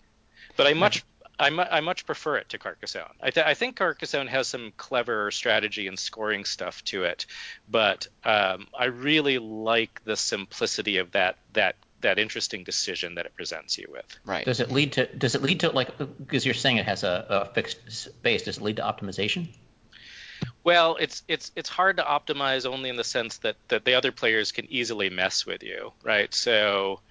[0.57, 1.03] but I much.
[1.37, 3.11] I, mu- I much prefer it to Carcassonne.
[3.21, 7.25] I, th- I think Carcassonne has some clever strategy and scoring stuff to it,
[7.69, 13.35] but um, I really like the simplicity of that that that interesting decision that it
[13.35, 14.05] presents you with.
[14.25, 14.45] Right.
[14.45, 15.07] Does it lead to?
[15.17, 15.97] Does it lead to like?
[15.97, 18.43] Because you're saying it has a, a fixed space.
[18.43, 19.49] Does it lead to optimization?
[20.63, 24.11] Well, it's it's it's hard to optimize only in the sense that that the other
[24.11, 26.33] players can easily mess with you, right?
[26.33, 27.01] So,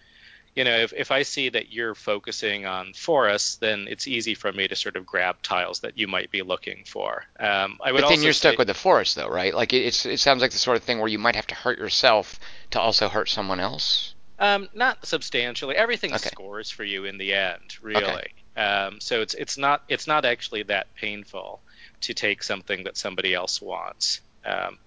[0.55, 4.53] you know, if if I see that you're focusing on forests, then it's easy for
[4.53, 7.25] me to sort of grab tiles that you might be looking for.
[7.41, 9.55] Um, I would But then you're stuck say- with the forest, though, right?
[9.55, 11.55] Like it, it's it sounds like the sort of thing where you might have to
[11.55, 12.39] hurt yourself
[12.71, 14.15] to also hurt someone else.
[14.39, 15.77] Um, not substantially.
[15.77, 16.29] Everything Okay.
[16.29, 18.27] scores for you in the end, really.
[18.57, 21.61] Um, so it's it's not it's not actually that painful
[22.03, 24.21] to take something that somebody else wants.
[24.45, 24.79] Um,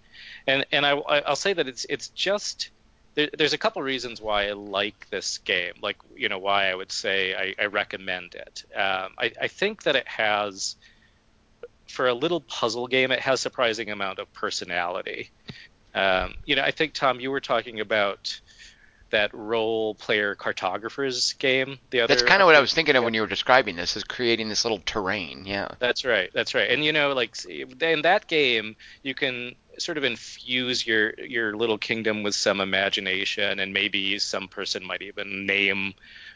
[0.45, 2.69] and and I, I'll say that it's it's just
[3.17, 5.73] there, there's a couple reasons why I like this game.
[5.81, 8.63] Like you know why I would say I, I recommend it.
[8.75, 10.75] Um, I, I think that it has
[11.87, 15.31] for a little puzzle game, it has surprising amount of personality.
[15.95, 18.39] Um, you know, I think Tom, you were talking about
[19.09, 21.79] that Roll Player cartographers game.
[21.89, 23.97] The other That's kind of what I was thinking of when you were describing this,
[23.97, 25.45] is creating this little terrain.
[25.45, 25.69] Yeah.
[25.79, 26.29] That's right.
[26.33, 26.69] That's right.
[26.69, 31.77] And you know, like in that game, you can sort of infuse your your little
[31.77, 35.93] kingdom with some imagination, and maybe some person might even name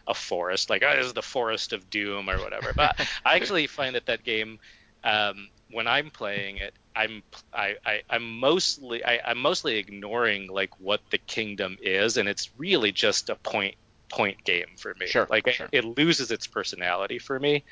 [0.07, 2.73] a forest, like oh, this is the forest of doom or whatever.
[2.77, 4.59] But I actually find that that game,
[5.03, 7.23] um, when I'm playing it, I'm
[7.53, 12.49] I, I I'm mostly I, I'm mostly ignoring like what the kingdom is, and it's
[12.57, 13.75] really just a point
[14.11, 15.07] point game for me.
[15.07, 15.69] Sure, like sure.
[15.71, 17.63] it loses its personality for me.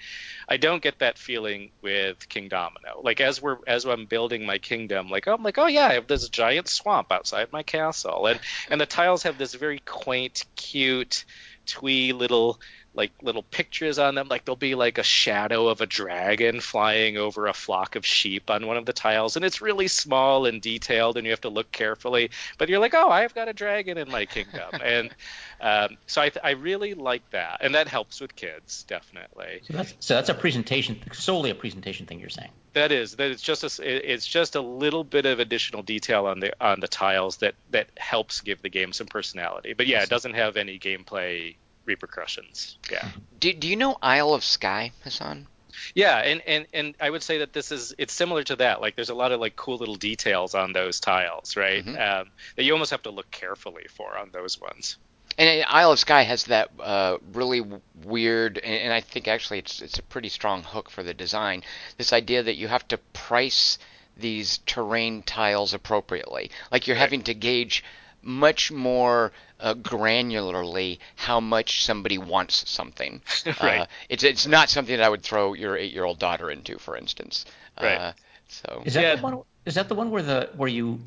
[0.47, 3.03] I don't get that feeling with Kingdomino.
[3.03, 6.07] Like as we're as I'm building my kingdom, like I'm like, oh yeah, I have
[6.07, 11.25] this giant swamp outside my castle, and and the tiles have this very quaint, cute,
[11.65, 12.59] twee little
[12.93, 14.27] like little pictures on them.
[14.27, 18.49] Like there'll be like a shadow of a dragon flying over a flock of sheep
[18.49, 21.49] on one of the tiles, and it's really small and detailed, and you have to
[21.49, 22.31] look carefully.
[22.57, 25.15] But you're like, oh, I've got a dragon in my kingdom, and
[25.61, 29.61] um, so I, I really like that, and that helps with kids definitely.
[29.63, 32.19] So that's so that's a presentation, solely a presentation thing.
[32.19, 35.83] You're saying that is that it's just a, it's just a little bit of additional
[35.83, 39.73] detail on the on the tiles that that helps give the game some personality.
[39.73, 41.55] But yeah, it doesn't have any gameplay
[41.89, 42.77] repercussions.
[42.89, 43.09] Yeah.
[43.39, 45.47] Do, do you know Isle of Skye, Hassan?
[45.95, 48.81] Yeah, and, and and I would say that this is it's similar to that.
[48.81, 51.83] Like there's a lot of like cool little details on those tiles, right?
[51.83, 52.21] Mm-hmm.
[52.21, 54.97] Um, that you almost have to look carefully for on those ones.
[55.37, 57.63] And Isle of Skye has that uh, really
[58.03, 61.63] weird, and I think actually it's it's a pretty strong hook for the design.
[61.97, 63.79] This idea that you have to price
[64.17, 67.07] these terrain tiles appropriately, like you're right.
[67.07, 67.83] having to gauge
[68.21, 73.21] much more uh, granularly how much somebody wants something.
[73.61, 73.81] right.
[73.81, 76.77] Uh, it's it's not something that I would throw your eight year old daughter into,
[76.79, 77.45] for instance.
[77.79, 77.95] Right.
[77.95, 78.11] Uh,
[78.47, 79.15] so is that yeah.
[79.15, 79.41] the one?
[79.65, 80.99] Is that the one where the where you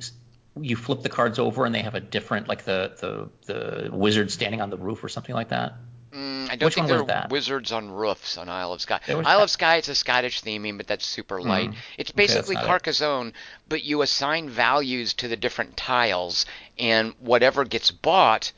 [0.61, 4.31] you flip the cards over and they have a different like the the the wizard
[4.31, 5.75] standing on the roof or something like that?
[6.15, 9.01] Mm, I don't Which think there are wizards on roofs on Isle of Skye.
[9.09, 11.49] Isle of Skye, it's a Scottish theming, but that's super hmm.
[11.49, 11.71] light.
[11.71, 11.77] Mm.
[11.97, 13.35] It's basically okay, Carcassonne, it.
[13.69, 16.45] but you assign values to the different tiles,
[16.79, 18.53] and whatever gets bought,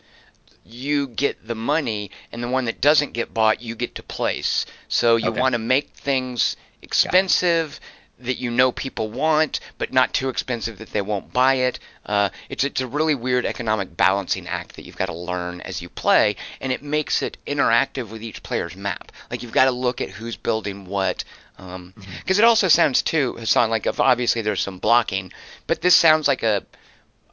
[0.65, 4.67] you get the money, and the one that doesn't get bought, you get to place.
[4.89, 5.41] So you okay.
[5.41, 7.79] want to make things expensive
[8.19, 11.79] that you know people want, but not too expensive that they won't buy it.
[12.07, 15.83] Uh, it's it's a really weird economic balancing act that you've got to learn as
[15.83, 19.13] you play, and it makes it interactive with each player's map.
[19.31, 21.25] Like you've got to look at who's building what.
[21.57, 22.33] Because um, mm-hmm.
[22.33, 25.33] it also sounds too, Hassan, like obviously there's some blocking,
[25.69, 26.67] but this sounds like a,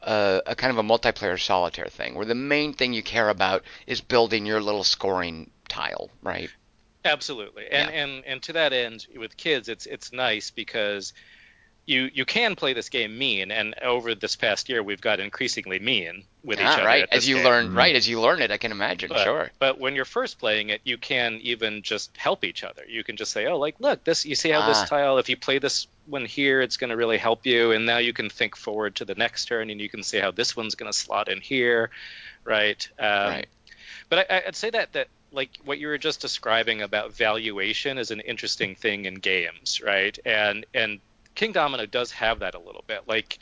[0.00, 3.64] a, a kind of a multiplayer solitaire thing, where the main thing you care about
[3.84, 6.50] is building your little scoring tile, right?
[7.04, 8.02] Absolutely, and yeah.
[8.02, 11.12] and and to that end, with kids, it's it's nice because
[11.84, 15.80] you you can play this game mean, and over this past year, we've got increasingly
[15.80, 16.86] mean with ah, each other.
[16.86, 17.44] Right, as you game.
[17.44, 17.78] learn, mm-hmm.
[17.78, 19.08] right, as you learn it, I can imagine.
[19.08, 19.50] But, sure.
[19.58, 22.84] But when you're first playing it, you can even just help each other.
[22.88, 24.24] You can just say, oh, like, look, this.
[24.24, 24.68] You see how ah.
[24.68, 27.84] this tile, if you play this one here, it's going to really help you, and
[27.84, 30.56] now you can think forward to the next turn, and you can see how this
[30.56, 31.90] one's going to slot in here,
[32.44, 32.88] right?
[32.98, 33.46] Um, right.
[34.08, 38.10] But I, I'd say that that like what you were just describing about valuation is
[38.10, 40.18] an interesting thing in games, right?
[40.24, 41.00] And and
[41.34, 43.02] Kingdomino does have that a little bit.
[43.06, 43.38] Like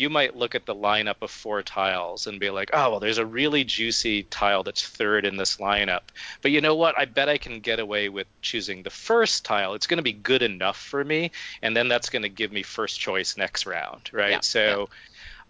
[0.00, 3.18] you might look at the lineup of four tiles and be like, oh, well, there's
[3.18, 6.00] a really juicy tile that's third in this lineup.
[6.40, 6.98] But you know what?
[6.98, 9.74] I bet I can get away with choosing the first tile.
[9.74, 12.62] It's going to be good enough for me, and then that's going to give me
[12.62, 14.30] first choice next round, right?
[14.30, 14.96] Yeah, so yeah.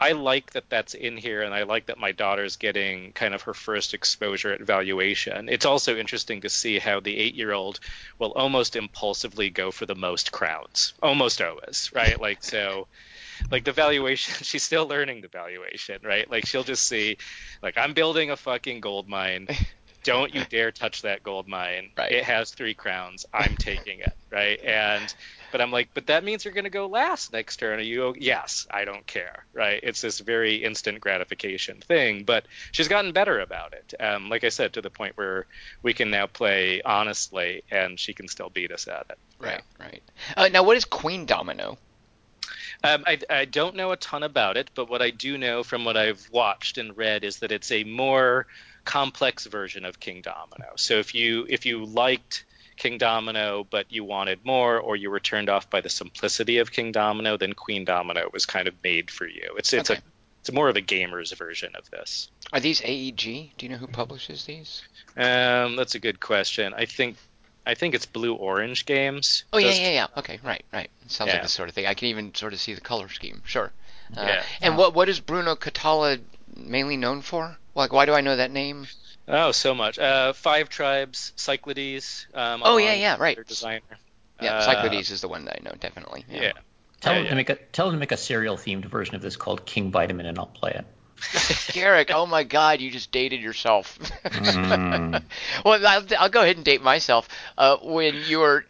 [0.00, 3.42] I like that that's in here, and I like that my daughter's getting kind of
[3.42, 5.48] her first exposure at valuation.
[5.50, 7.80] It's also interesting to see how the eight year old
[8.18, 12.20] will almost impulsively go for the most crowns, almost always, right?
[12.28, 12.86] like, so.
[13.50, 16.30] Like the valuation, she's still learning the valuation, right?
[16.30, 17.16] Like she'll just see,
[17.62, 19.48] like I'm building a fucking gold mine
[20.02, 21.90] don't you dare touch that gold mine.
[21.96, 22.12] Right.
[22.12, 23.26] It has three crowns.
[23.32, 24.12] I'm taking it.
[24.30, 24.62] Right.
[24.62, 25.14] And
[25.52, 27.78] but I'm like, but that means you're going to go last next turn.
[27.78, 28.14] Are you?
[28.18, 29.80] Yes, I don't care, right?
[29.82, 33.94] It's this very instant gratification thing, but she's gotten better about it.
[34.00, 35.46] Um, like I said, to the point where
[35.82, 39.18] we can now play honestly, and she can still beat us at it.
[39.38, 40.02] Right, right.
[40.36, 41.76] Uh, now, what is Queendomino?
[42.82, 45.84] Um, I, I don't know a ton about it, but what I do know from
[45.84, 48.46] what I've watched and read is that it's a more
[48.84, 50.76] complex version of Kingdomino.
[50.76, 52.44] So if you if you liked
[52.80, 57.38] Kingdomino, but you wanted more, or you were turned off by the simplicity of Kingdomino,
[57.38, 59.54] then Queendomino was kind of made for you.
[59.58, 60.00] It's it's okay.
[60.00, 60.02] a
[60.40, 62.30] it's more of a gamer's version of this.
[62.52, 63.50] Are these AEG?
[63.58, 64.82] Do you know who publishes these?
[65.16, 66.72] Um, that's a good question.
[66.74, 67.16] I think
[67.66, 69.44] I think it's Blue Orange Games.
[69.52, 70.06] Oh yeah, yeah, yeah.
[70.16, 70.90] Okay, right, right.
[71.06, 71.34] sounds yeah.
[71.34, 71.86] like the sort of thing.
[71.86, 73.42] I can even sort of see the color scheme.
[73.44, 73.70] Sure.
[74.16, 74.42] Uh, yeah.
[74.62, 76.18] And what what is Bruno Cathala
[76.56, 77.56] mainly known for?
[77.74, 78.86] Like, why do I know that name?
[79.30, 79.98] Oh, so much.
[79.98, 82.26] Uh, Five Tribes, Cyclades.
[82.34, 83.38] Um, oh yeah, yeah, right.
[83.46, 83.80] Designer.
[84.40, 86.24] Yeah, uh, Cyclades is the one that I know definitely.
[86.28, 86.42] Yeah.
[86.42, 86.52] yeah.
[87.00, 87.30] Tell yeah, them yeah.
[87.30, 89.90] to make a tell them to make a cereal themed version of this called King
[89.90, 90.84] Vitamin, and I'll play it.
[91.20, 93.98] Geryk, oh my God, you just dated yourself.
[94.24, 95.22] mm.
[95.64, 97.28] Well, I'll, I'll, go ahead and date myself.
[97.58, 98.64] Uh, when you were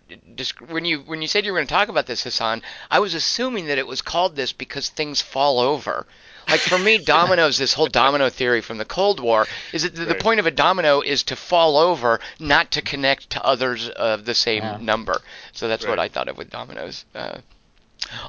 [0.68, 3.14] when you when you said you were going to talk about this, Hassan, I was
[3.14, 6.06] assuming that it was called this because things fall over.
[6.50, 10.06] Like for me, dominoes, this whole domino theory from the Cold War is that the,
[10.06, 10.20] right.
[10.20, 14.34] point of a domino is to fall over, not to connect to others of the
[14.34, 14.78] same yeah.
[14.80, 15.20] number.
[15.52, 15.90] So that's right.
[15.90, 17.04] what I thought of with dominoes.
[17.14, 17.38] Uh,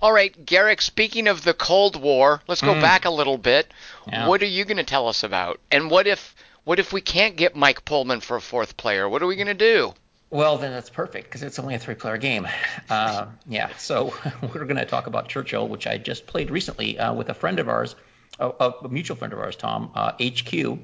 [0.01, 2.81] all right, Geryk, speaking of the Cold War, let's go mm.
[2.81, 3.71] back a little bit.
[4.07, 4.27] Yeah.
[4.27, 5.59] What are you going to tell us about?
[5.71, 9.09] And what if What if we can't get Mike Pullman for a fourth player?
[9.09, 9.93] What are we going to do?
[10.29, 12.47] Well, then that's perfect because it's only a three-player game.
[12.89, 17.13] Uh, yeah, so we're going to talk about Churchill, which I just played recently uh,
[17.13, 17.95] with a friend of ours,
[18.39, 20.79] a, a, mutual friend of ours, Tom uh, HQ,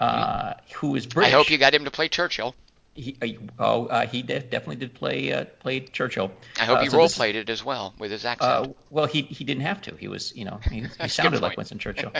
[0.00, 1.32] uh, who is British.
[1.32, 2.54] I hope you got him to play Churchill.
[2.94, 3.26] He, uh,
[3.58, 6.30] oh, uh, he did, definitely did play play Churchill.
[6.58, 8.76] I hope he so role played it as well with his accent.
[8.90, 9.96] well, he he didn't have to.
[9.96, 12.12] He was, you know, he, he sounded like Winston Churchill.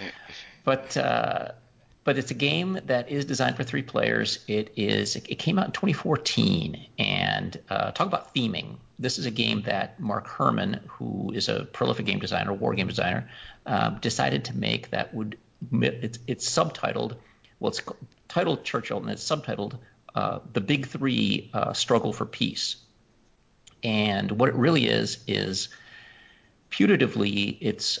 [0.64, 0.96] but
[2.10, 4.40] but it's a game that is designed for three players.
[4.48, 5.14] It is.
[5.14, 8.78] It came out in 2014, and uh, talk about theming.
[8.98, 12.88] This is a game that Mark Herman, who is a prolific game designer, war game
[12.88, 13.30] designer,
[13.64, 15.38] um, decided to make that would.
[15.70, 17.14] It's, it's subtitled.
[17.60, 17.80] Well, it's
[18.26, 19.78] titled Churchill, and it's subtitled
[20.12, 22.74] uh, "The Big Three uh, Struggle for Peace."
[23.84, 25.68] And what it really is is,
[26.72, 28.00] putatively, it's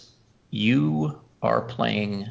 [0.50, 2.26] you are playing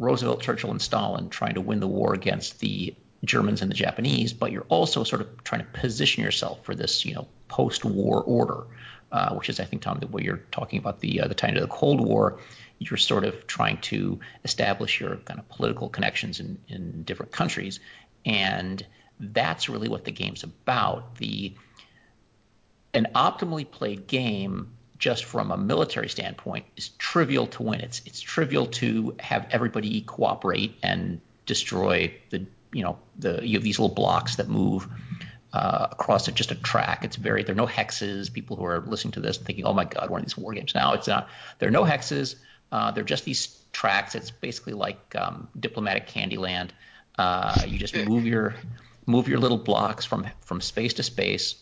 [0.00, 4.32] Roosevelt, Churchill, and Stalin trying to win the war against the Germans and the Japanese,
[4.32, 8.64] but you're also sort of trying to position yourself for this, you know, post-war order,
[9.12, 11.54] uh, which is, I think, Tom, the way you're talking about the uh, the time
[11.54, 12.40] of the Cold War.
[12.78, 17.78] You're sort of trying to establish your kind of political connections in, in different countries,
[18.24, 18.84] and
[19.20, 21.16] that's really what the game's about.
[21.16, 21.54] The
[22.94, 27.80] an optimally played game just from a military standpoint is trivial to win.
[27.80, 33.64] It's it's trivial to have everybody cooperate and destroy the you know the you have
[33.64, 34.86] these little blocks that move
[35.54, 37.04] uh, across just a track.
[37.04, 38.32] It's very there are no hexes.
[38.32, 40.74] People who are listening to this thinking, oh my god, one of these war games.
[40.74, 41.28] Now it's not.
[41.58, 42.36] There are no hexes.
[42.70, 44.14] Uh, they're just these tracks.
[44.14, 46.70] It's basically like um, diplomatic Candyland.
[47.18, 48.54] Uh, you just move your
[49.06, 51.54] move your little blocks from from space to space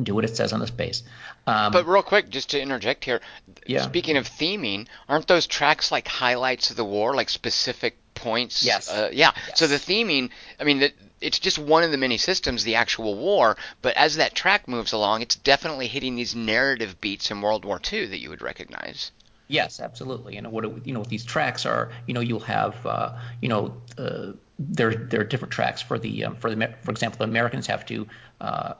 [0.00, 1.02] do what it says on the space.
[1.46, 3.20] Um, but real quick, just to interject here,
[3.66, 3.82] yeah.
[3.82, 8.64] speaking of theming, aren't those tracks like highlights of the war, like specific points?
[8.64, 8.88] Yes.
[8.88, 9.32] Uh, yeah.
[9.48, 9.58] Yes.
[9.58, 10.90] So the theming, I mean,
[11.20, 13.56] it's just one of the many systems, the actual war.
[13.82, 17.80] But as that track moves along, it's definitely hitting these narrative beats in World War
[17.92, 19.10] II that you would recognize.
[19.48, 20.36] Yes, absolutely.
[20.36, 23.48] And what it, you know, what these tracks are, you know, you'll have, uh, you
[23.48, 27.24] know, uh, there there are different tracks for the um, for the for example, the
[27.24, 28.06] Americans have to
[28.40, 28.74] uh,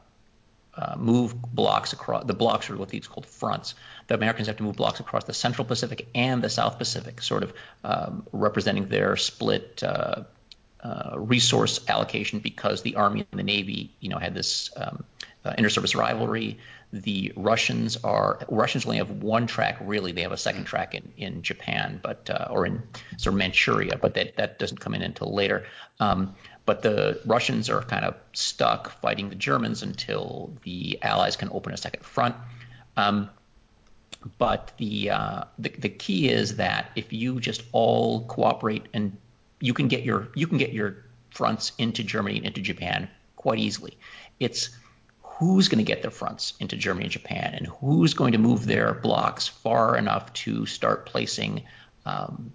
[0.75, 3.75] uh, move blocks across the blocks are what these called fronts.
[4.07, 7.43] The Americans have to move blocks across the Central Pacific and the South Pacific, sort
[7.43, 7.53] of
[7.85, 10.25] um, representing their split uh,
[10.83, 15.05] uh, resource allocation because the Army and the Navy, you know, had this um,
[15.45, 16.59] uh, interservice rivalry.
[16.93, 20.13] The Russians are Russians only have one track really.
[20.13, 22.83] They have a second track in, in Japan, but uh, or in
[23.17, 25.65] sort of Manchuria, but that that doesn't come in until later.
[26.01, 26.35] Um,
[26.65, 31.73] but the Russians are kind of stuck fighting the Germans until the Allies can open
[31.73, 32.37] a second front.
[32.97, 33.31] Um,
[34.39, 39.17] but the, uh, the the key is that if you just all cooperate and
[39.61, 43.59] you can get your you can get your fronts into Germany and into Japan quite
[43.59, 43.97] easily.
[44.39, 44.71] It's
[45.23, 48.67] who's going to get their fronts into Germany and Japan, and who's going to move
[48.67, 51.65] their blocks far enough to start placing
[52.07, 52.53] um,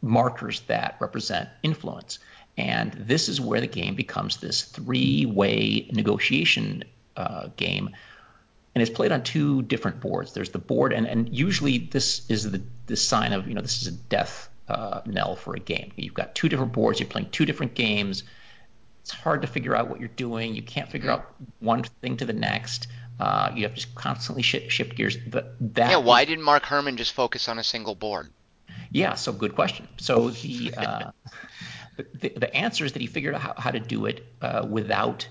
[0.00, 2.18] markers that represent influence.
[2.58, 6.82] And this is where the game becomes this three way negotiation
[7.16, 7.90] uh, game.
[8.74, 10.34] And it's played on two different boards.
[10.34, 13.80] There's the board, and, and usually this is the, the sign of, you know, this
[13.80, 15.92] is a death uh, knell for a game.
[15.96, 18.24] You've got two different boards, you're playing two different games.
[19.02, 20.54] It's hard to figure out what you're doing.
[20.54, 22.88] You can't figure out one thing to the next.
[23.18, 25.16] Uh, you have to constantly shift, shift gears.
[25.16, 28.28] But that yeah, why didn't Mark Herman just focus on a single board?
[28.90, 29.88] Yeah, so good question.
[29.98, 31.10] So the uh,
[32.14, 35.28] the, the answer is that he figured out how, how to do it uh, without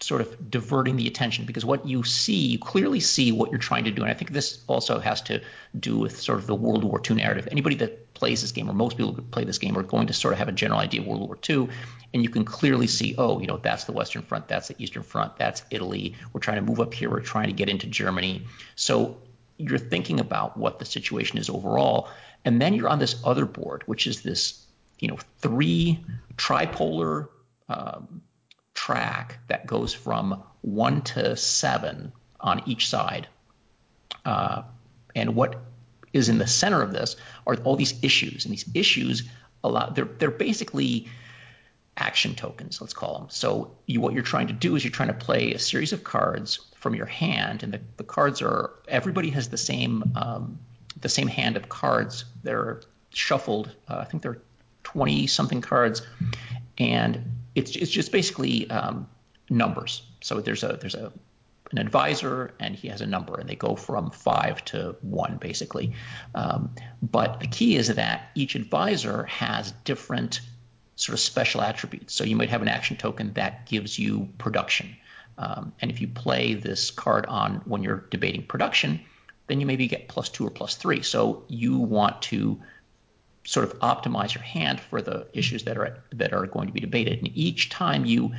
[0.00, 3.84] sort of diverting the attention because what you see, you clearly see what you're trying
[3.84, 4.02] to do.
[4.02, 5.40] And I think this also has to
[5.78, 7.48] do with sort of the World War II narrative.
[7.50, 10.12] Anybody that plays this game, or most people who play this game, are going to
[10.12, 11.68] sort of have a general idea of World War II.
[12.12, 15.02] And you can clearly see, oh, you know, that's the Western Front, that's the Eastern
[15.02, 16.14] Front, that's Italy.
[16.32, 18.46] We're trying to move up here, we're trying to get into Germany.
[18.76, 19.18] So
[19.56, 22.08] you're thinking about what the situation is overall.
[22.44, 24.63] And then you're on this other board, which is this
[25.04, 26.02] you know, three
[26.38, 27.28] tripolar
[27.68, 28.22] um,
[28.72, 33.28] track that goes from one to seven on each side.
[34.24, 34.62] Uh,
[35.14, 35.62] and what
[36.14, 39.28] is in the center of this are all these issues, and these issues
[39.62, 41.06] allow they're they're basically
[41.98, 43.26] action tokens, let's call them.
[43.28, 46.02] So you, what you're trying to do is you're trying to play a series of
[46.02, 50.60] cards from your hand, and the, the cards are everybody has the same um,
[50.98, 52.24] the same hand of cards.
[52.42, 52.80] They're
[53.10, 53.70] shuffled.
[53.86, 54.40] Uh, I think they're
[54.84, 56.02] 20 something cards,
[56.78, 59.08] and it's it's just basically um,
[59.50, 60.02] numbers.
[60.20, 61.12] So there's a there's a
[61.72, 65.94] an advisor and he has a number and they go from five to one basically.
[66.34, 70.40] Um, but the key is that each advisor has different
[70.96, 72.14] sort of special attributes.
[72.14, 74.96] So you might have an action token that gives you production.
[75.36, 79.00] Um, and if you play this card on when you're debating production,
[79.48, 81.02] then you maybe get plus two or plus three.
[81.02, 82.60] So you want to
[83.44, 86.80] sort of optimize your hand for the issues that are that are going to be
[86.80, 87.18] debated.
[87.18, 88.32] And each time you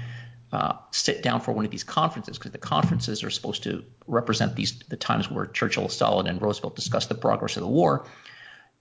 [0.52, 4.56] uh, sit down for one of these conferences, because the conferences are supposed to represent
[4.56, 8.06] these the times where Churchill, Stalin, and Roosevelt discussed the progress of the war.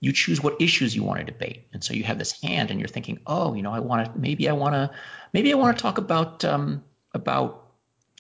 [0.01, 2.79] You choose what issues you want to debate, and so you have this hand, and
[2.79, 4.91] you're thinking, oh, you know, I want to maybe I want to
[5.33, 7.64] maybe I want to talk about um, about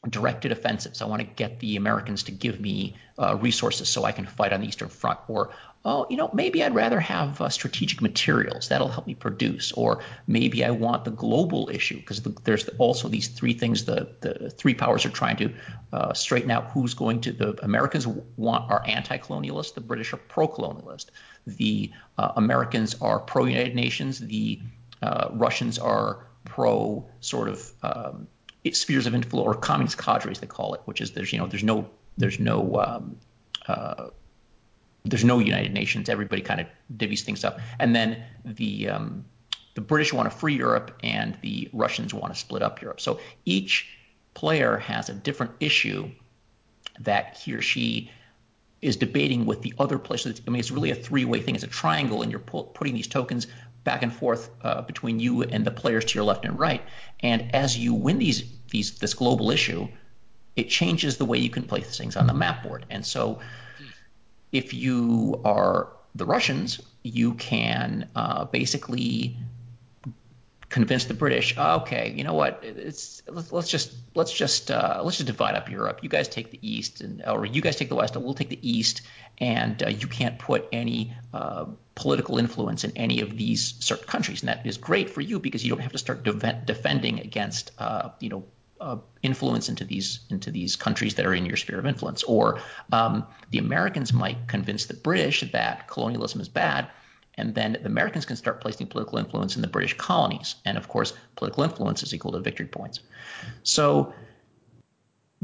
[0.09, 1.00] directed offensives.
[1.00, 4.52] I want to get the Americans to give me uh, resources so I can fight
[4.52, 5.20] on the Eastern Front.
[5.28, 5.50] Or,
[5.84, 9.72] oh, you know, maybe I'd rather have uh, strategic materials that'll help me produce.
[9.72, 14.09] Or maybe I want the global issue because the, there's also these three things the,
[14.20, 15.55] the three powers are trying to
[15.92, 17.32] uh, straighten out who's going to.
[17.32, 19.74] The Americans want are anti-colonialist.
[19.74, 21.07] The British are pro-colonialist.
[21.46, 24.18] The uh, Americans are pro-United Nations.
[24.18, 24.61] The
[25.02, 28.28] uh, Russians are pro sort of um,
[28.73, 31.65] spheres of influence or communist cadres they call it, which is there's you know there's
[31.65, 33.17] no there's no um,
[33.67, 34.09] uh,
[35.05, 36.09] there's no United Nations.
[36.09, 39.25] Everybody kind of divvies things up, and then the um,
[39.75, 43.01] the British want to free Europe, and the Russians want to split up Europe.
[43.01, 43.89] So each
[44.33, 46.11] player has a different issue
[47.01, 48.11] that he or she
[48.81, 50.19] is debating with the other player.
[50.19, 51.55] So I mean, it's really a three-way thing.
[51.55, 53.47] It's a triangle, and you're pu- putting these tokens
[53.85, 56.82] back and forth uh, between you and the players to your left and right.
[57.20, 59.89] And as you win these these this global issue,
[60.57, 62.87] it changes the way you can place things on the map board.
[62.91, 63.41] And so,
[64.51, 69.37] if you are the Russians, you can uh, basically
[70.74, 72.61] convince the British, oh, okay, you know what?
[72.64, 76.01] It's let's, let's just let's just uh, let's just divide up Europe.
[76.03, 78.49] You guys take the east, and or you guys take the west, and we'll take
[78.49, 79.03] the east.
[79.39, 84.43] And uh, you can't put any uh, political influence in any of these certain countries,
[84.43, 87.72] and that is great for you because you don't have to start de- defending against
[87.78, 88.45] uh, you know
[88.80, 92.22] uh, influence into these into these countries that are in your sphere of influence.
[92.22, 92.61] Or
[92.93, 96.89] um, the Americans might convince the British that colonialism is bad,
[97.37, 100.57] and then the Americans can start placing political influence in the British colonies.
[100.64, 103.01] And of course, political influence is equal to victory points.
[103.62, 104.14] So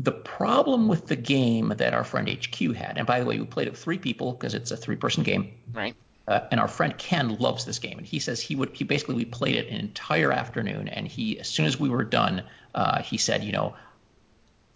[0.03, 3.45] the problem with the game that our friend HQ had, and by the way, we
[3.45, 5.53] played it with three people because it's a three-person game.
[5.73, 5.95] Right.
[6.27, 8.71] Uh, and our friend Ken loves this game, and he says he would.
[8.75, 12.05] He basically we played it an entire afternoon, and he as soon as we were
[12.05, 12.45] done,
[12.75, 13.75] uh, he said, you know,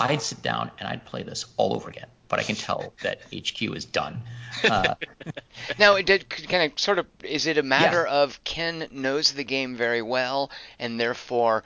[0.01, 3.21] I'd sit down and I'd play this all over again but I can tell that
[3.33, 4.21] HQ is done.
[4.65, 4.95] Uh,
[5.79, 8.23] now, it did kind of sort of is it a matter yeah.
[8.23, 11.63] of Ken knows the game very well, and therefore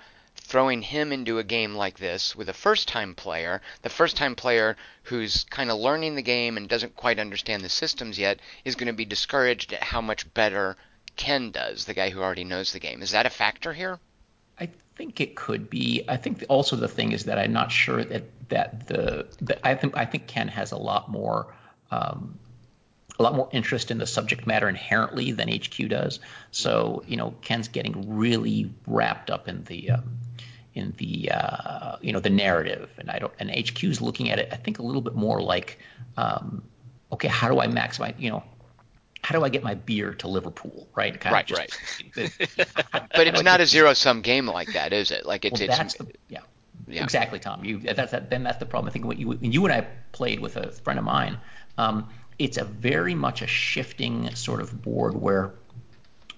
[0.49, 5.45] throwing him into a game like this with a first-time player, the first-time player who's
[5.45, 8.95] kind of learning the game and doesn't quite understand the systems yet, is going to
[8.95, 10.75] be discouraged at how much better
[11.17, 13.03] Ken does, the guy who already knows the game.
[13.03, 13.99] Is that a factor here?
[14.59, 16.05] I think it could be.
[16.09, 19.75] I think also the thing is that I'm not sure that that the that I
[19.75, 21.55] think I think Ken has a lot more
[21.91, 22.39] um,
[23.19, 26.21] a lot more interest in the subject matter inherently than HQ does.
[26.53, 30.19] So you know Ken's getting really wrapped up in the um,
[30.79, 34.49] in the uh, you know the narrative, and I don't and HQ's looking at it
[34.53, 35.79] I think a little bit more like
[36.17, 36.63] um,
[37.13, 38.43] okay how do I maximize you know
[39.23, 41.21] how do I get my beer to Liverpool, right?
[41.21, 41.61] Kind right, just,
[42.17, 42.31] right.
[43.15, 45.27] but it's not a zero sum game like that, is it?
[45.27, 46.41] Like it's, well, it's the, yeah.
[46.87, 47.03] Yeah.
[47.03, 47.65] Exactly, Tom.
[47.65, 48.89] You that's that, then that's the problem.
[48.89, 51.39] I think when you when you and I played with a friend of mine,
[51.77, 52.09] um,
[52.39, 55.53] it's a very much a shifting sort of board where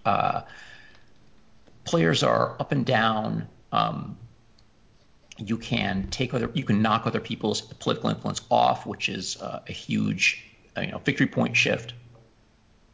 [0.05, 0.43] uh,
[1.84, 3.49] players are up and down.
[3.70, 4.18] Um,
[5.41, 9.61] you can take other, you can knock other people's political influence off, which is uh,
[9.68, 10.45] a huge,
[10.76, 11.95] you know, victory point shift.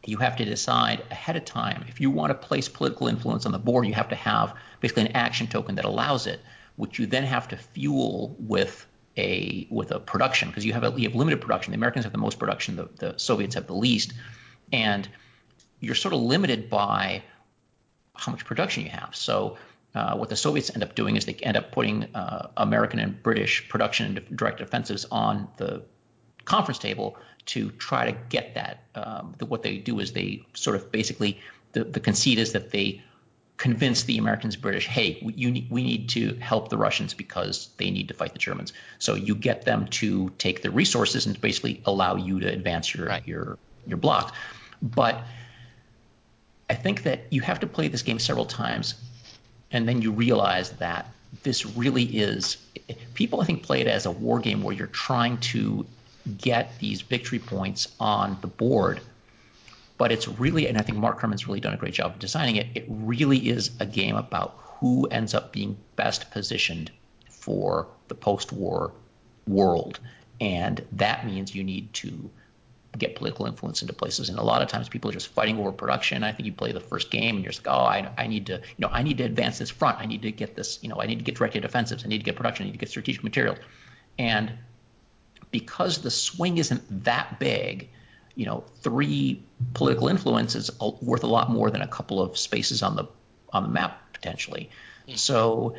[0.05, 3.53] You have to decide ahead of time if you want to place political influence on
[3.53, 3.87] the board.
[3.87, 6.41] You have to have basically an action token that allows it
[6.77, 8.87] which you then have to fuel with
[9.17, 11.73] a with a production because you have a, you have limited production.
[11.73, 14.13] The Americans have the most production, the, the Soviets have the least,
[14.73, 15.09] and
[15.81, 17.23] you're sort of limited by
[18.15, 19.15] how much production you have.
[19.17, 19.57] So
[19.97, 23.23] uh, what the Soviets end up doing is they end up putting uh, American and
[23.23, 25.83] British production and direct offensives on the
[26.45, 27.17] conference table
[27.47, 28.83] to try to get that.
[28.95, 31.41] Um, the, what they do is they sort of basically
[31.73, 33.03] the, the conceit is that they
[33.57, 37.71] convince the Americans, and British, hey, you need, we need to help the Russians because
[37.79, 38.75] they need to fight the Germans.
[38.99, 43.07] So you get them to take the resources and basically allow you to advance your
[43.07, 43.27] right.
[43.27, 44.35] your your block.
[44.83, 45.23] But
[46.69, 48.95] I think that you have to play this game several times,
[49.77, 51.07] and then you realize that
[51.43, 52.57] this really is.
[53.15, 55.87] People, I think, play it as a war game where you're trying to
[56.39, 59.01] get these victory points on the board
[59.99, 62.57] but it's really, and I think Mark Herman's really done a great job of designing
[62.57, 62.67] it.
[62.75, 66.91] It really is a game about who ends up being best positioned
[67.31, 68.93] for the post-war
[69.47, 70.01] world,
[70.41, 72.31] and that means you need to
[72.99, 74.29] get political influence into places.
[74.29, 76.23] And a lot of times people are just fighting over production.
[76.23, 78.47] I think you play the first game and you're just like, oh, I, I need
[78.47, 79.99] to, you know, I need to advance this front.
[79.99, 82.05] I need to get this, you know, I need to get directed offensives.
[82.05, 82.65] I need to get production.
[82.65, 83.59] I need to get strategic materials.
[84.19, 84.53] And
[85.51, 87.91] because the swing isn't that big,
[88.35, 89.43] you know, three
[89.75, 90.71] political influence is
[91.01, 93.07] worth a lot more than a couple of spaces on the
[93.53, 94.71] on the map potentially.
[95.07, 95.17] Mm-hmm.
[95.17, 95.77] So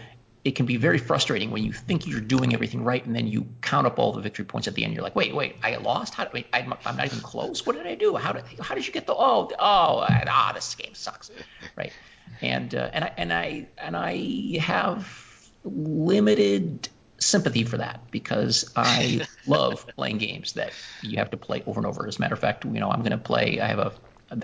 [0.48, 3.46] it can be very frustrating when you think you're doing everything right and then you
[3.62, 4.94] count up all the victory points at the end.
[4.94, 6.14] You're like, wait, wait, I lost.
[6.14, 6.26] How?
[6.34, 7.66] Wait, I'm, I'm not even close.
[7.66, 8.16] What did I do?
[8.16, 9.14] How did how did you get the?
[9.14, 11.32] Oh, oh, ah, this game sucks,
[11.76, 11.92] right?
[12.40, 16.88] And uh, and I and I and I have limited
[17.20, 20.72] sympathy for that because I love playing games that
[21.02, 22.08] you have to play over and over.
[22.08, 23.60] As a matter of fact, you know, I'm going to play.
[23.60, 23.92] I have a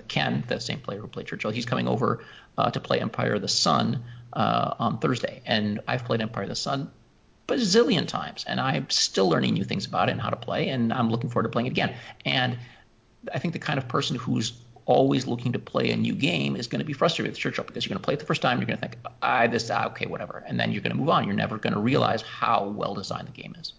[0.08, 1.50] Ken, the same player who played Churchill.
[1.50, 2.22] He's coming over
[2.58, 4.04] uh, to play Empire of the Sun
[4.34, 6.90] uh, on Thursday, and I've played Empire of the Sun
[7.46, 10.92] bazillion times, and I'm still learning new things about it and how to play, and
[10.92, 11.94] I'm looking forward to playing it again.
[12.24, 12.58] And
[13.32, 14.52] I think the kind of person who's
[14.86, 17.84] always looking to play a new game is going to be frustrated with Churchill because
[17.84, 19.86] you're going to play it the first time, you're going to think, ah, this, ah,
[19.86, 21.24] okay, whatever, and then you're going to move on.
[21.24, 23.72] You're never going to realize how well designed the game is.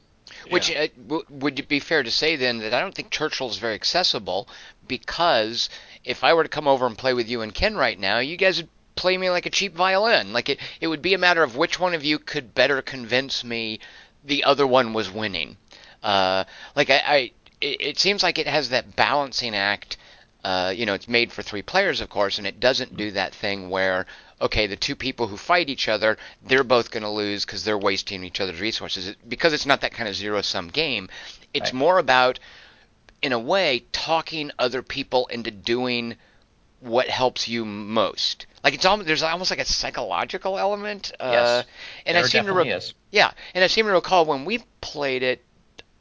[0.50, 3.50] Which uh, w- would it be fair to say then that I don't think Churchill
[3.50, 4.48] is very accessible
[4.88, 5.70] because
[6.04, 8.36] if I were to come over and play with you and Ken right now, you
[8.36, 8.70] guys would
[9.06, 10.34] play me like a cheap violin.
[10.34, 13.44] Like it, it would be a matter of which one of you could better convince
[13.44, 13.80] me
[14.24, 15.58] the other one was winning.
[16.02, 16.46] Uh,
[16.76, 17.32] like I, I
[17.62, 19.98] it, it, seems like it has that balancing act.
[20.44, 23.36] Uh, you know, it's made for three players, of course, and it doesn't do that
[23.36, 24.08] thing where
[24.42, 27.78] okay, the two people who fight each other, they're both going to lose because they're
[27.78, 29.16] wasting each other's resources.
[29.28, 31.10] Because it's not that kind of zero sum game.
[31.54, 31.80] It's right.
[31.80, 32.40] more about,
[33.22, 36.16] in a way, talking other people into doing
[36.86, 38.46] what helps you most.
[38.64, 41.12] Like it's almost there's almost like a psychological element.
[41.20, 41.66] Uh, yes,
[42.06, 42.82] and I seem to re-
[43.12, 45.44] yeah, and I seem to recall when we played it,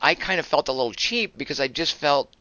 [0.00, 2.34] I kind of felt a little cheap because I just felt.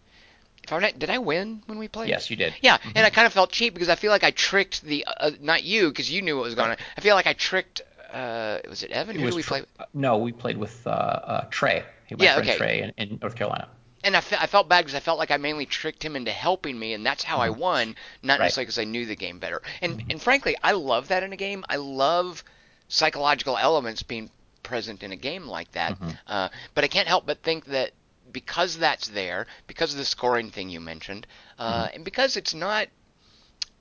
[0.64, 2.08] If I did I win when we played?
[2.08, 2.54] Yes, you did.
[2.62, 2.92] Yeah, mm-hmm.
[2.96, 5.64] and I kind of felt cheap because I feel like I tricked the uh, not
[5.64, 6.78] you because you knew what was going on.
[6.98, 7.82] I feel like I tricked.
[8.14, 9.18] Uh, was it Evan?
[9.18, 9.64] It Who did we play?
[9.94, 11.84] no, we played with uh, uh Trey.
[12.18, 12.58] Yeah, okay.
[12.58, 13.68] Trey in, in North Carolina
[14.04, 16.32] and I, fe- I felt bad because I felt like I mainly tricked him into
[16.32, 17.60] helping me, and that's how I mm-hmm.
[17.60, 18.46] won, not right.
[18.46, 19.62] necessarily because I knew the game better.
[19.82, 20.12] And mm-hmm.
[20.12, 21.64] and frankly, I love that in a game.
[21.70, 22.44] I love
[22.88, 24.30] psychological elements being
[24.62, 25.94] present in a game like that.
[25.94, 26.10] Mm-hmm.
[26.28, 27.92] Uh, but I can't help but think that
[28.32, 31.28] because that's there, because of the scoring thing you mentioned,
[31.60, 31.96] uh, mm-hmm.
[31.96, 32.88] and because it's not,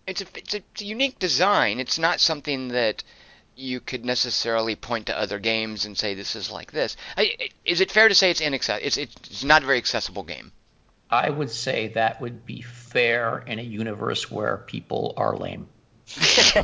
[0.07, 1.81] it's a, it's a, it's a unique design.
[1.81, 3.03] It's not something that
[3.57, 6.97] you could necessarily point to other games and say this is like this.
[7.65, 8.87] Is it fair to say it's inaccessible?
[8.87, 10.53] It's it's not a very accessible game.
[11.11, 15.69] I would say that would be fair in a universe where people are lame.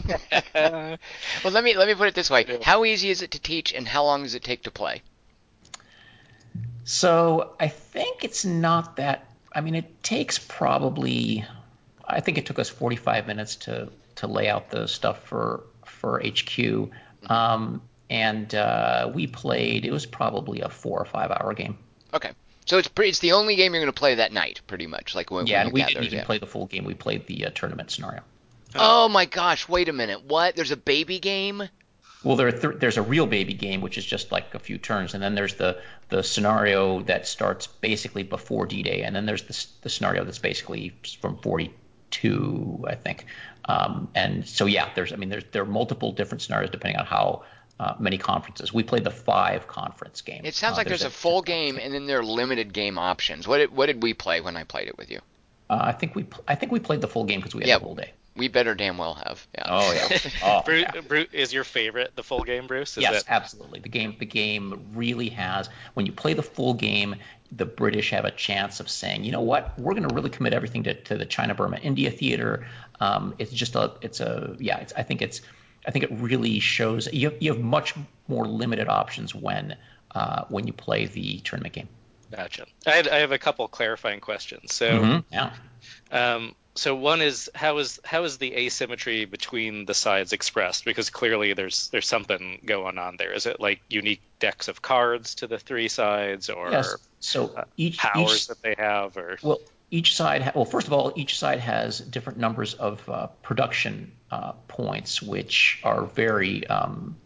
[0.55, 0.99] well,
[1.45, 3.87] let me let me put it this way: How easy is it to teach, and
[3.87, 5.03] how long does it take to play?
[6.85, 9.27] So I think it's not that.
[9.55, 11.45] I mean, it takes probably.
[12.05, 15.63] I think it took us 45 minutes to to lay out the stuff for
[15.99, 16.91] for HQ.
[17.31, 19.85] Um, and uh, we played.
[19.85, 21.79] It was probably a four or five hour game.
[22.15, 22.31] Okay,
[22.65, 25.15] so it's pretty, it's the only game you're going to play that night, pretty much.
[25.15, 26.85] Like when yeah, when we didn't even play the full game.
[26.85, 28.23] We played the uh, tournament scenario.
[28.75, 29.69] Oh my gosh!
[29.69, 30.25] Wait a minute.
[30.25, 30.57] What?
[30.57, 31.63] There's a baby game.
[32.25, 35.15] Well, there th- there's a real baby game, which is just like a few turns,
[35.15, 39.67] and then there's the the scenario that starts basically before D-Day, and then there's the,
[39.83, 43.27] the scenario that's basically from 42, I think.
[43.69, 47.07] Um, and so yeah, there's I mean there's there are multiple different scenarios depending on
[47.07, 47.45] how
[47.79, 48.73] uh, many conferences.
[48.73, 50.41] We played the five conference game.
[50.45, 52.73] It sounds uh, like there's, there's a, a, full game and then there are limited
[52.73, 53.47] game options.
[53.47, 55.21] What did, what did we play when I played it with you?
[55.71, 57.79] Uh, I think we I think we played the full game because we had yeah,
[57.79, 58.13] the whole day.
[58.39, 59.47] We better damn well have.
[59.55, 59.65] Yeah.
[59.67, 60.19] Oh yeah.
[60.43, 61.01] Oh, Bruce, yeah.
[61.03, 62.97] Bruce, is your favorite the full game, Bruce?
[62.97, 63.81] Is yes, absolutely.
[63.81, 67.17] The game the game really has when you play the full game,
[67.53, 70.53] the British have a chance of saying, you know what, we're going to really commit
[70.53, 72.67] everything to, to the China Burma India theater.
[73.01, 75.41] Um, it's just a, it's a, yeah, it's, I think it's,
[75.87, 77.95] I think it really shows you have, you have much
[78.27, 79.77] more limited options when,
[80.15, 81.89] uh, when you play the tournament game.
[82.31, 82.67] Gotcha.
[82.87, 84.75] I, had, I have a couple clarifying questions.
[84.75, 85.33] So, mm-hmm.
[85.33, 85.53] yeah.
[86.11, 90.85] Um, so one is how is how is the asymmetry between the sides expressed?
[90.85, 93.33] Because clearly there's there's something going on there.
[93.33, 96.97] Is it like unique decks of cards to the three sides, or yes.
[97.19, 99.59] so uh, each powers each, that they have, or well,
[99.91, 104.13] each side ha- well first of all each side has different numbers of uh, production
[104.31, 107.17] uh, points, which are very um,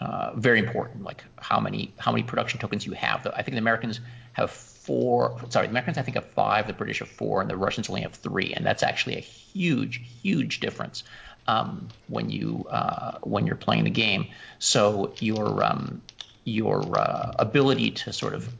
[0.00, 3.26] uh, very important, like how many how many production tokens you have.
[3.26, 4.00] I think the Americans
[4.34, 4.52] have
[4.90, 5.38] four.
[5.50, 6.66] Sorry, the Americans I think have five.
[6.66, 8.52] The British have four, and the Russians only have three.
[8.52, 11.04] And that's actually a huge, huge difference
[11.46, 14.26] um, when you uh, when you're playing the game.
[14.58, 16.02] So your um,
[16.42, 18.52] your uh, ability to sort of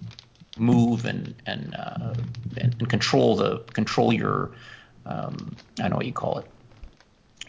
[0.56, 2.14] move and and, uh,
[2.56, 4.52] and, control the control your
[5.06, 6.46] um, I don't know what you call it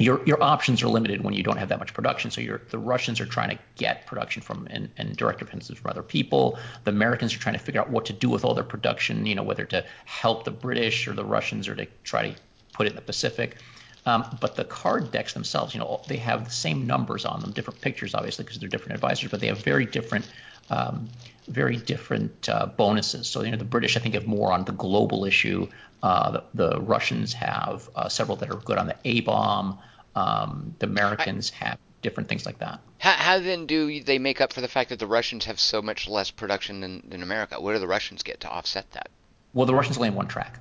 [0.03, 2.31] your your options are limited when you don't have that much production.
[2.31, 6.03] So the Russians are trying to get production from and, and direct offensives from other
[6.03, 6.57] people.
[6.83, 9.25] The Americans are trying to figure out what to do with all their production.
[9.25, 12.35] You know, whether to help the British or the Russians or to try to
[12.73, 13.57] put it in the Pacific.
[14.05, 17.51] Um, but the card decks themselves, you know, they have the same numbers on them,
[17.51, 20.27] different pictures, obviously, because they're different advisors, but they have very different,
[20.71, 21.07] um,
[21.47, 23.27] very different uh, bonuses.
[23.27, 25.67] So, you know, the British, I think, have more on the global issue.
[26.01, 29.77] Uh, the, the, Russians have uh, several that are good on the A bomb.
[30.15, 32.81] Um, the Americans I, have different things like that.
[32.97, 35.81] How, how, then do they make up for the fact that the Russians have so
[35.81, 37.61] much less production than, than America?
[37.61, 39.09] What do the Russians get to offset that?
[39.53, 40.59] Well, the Russians only have one track.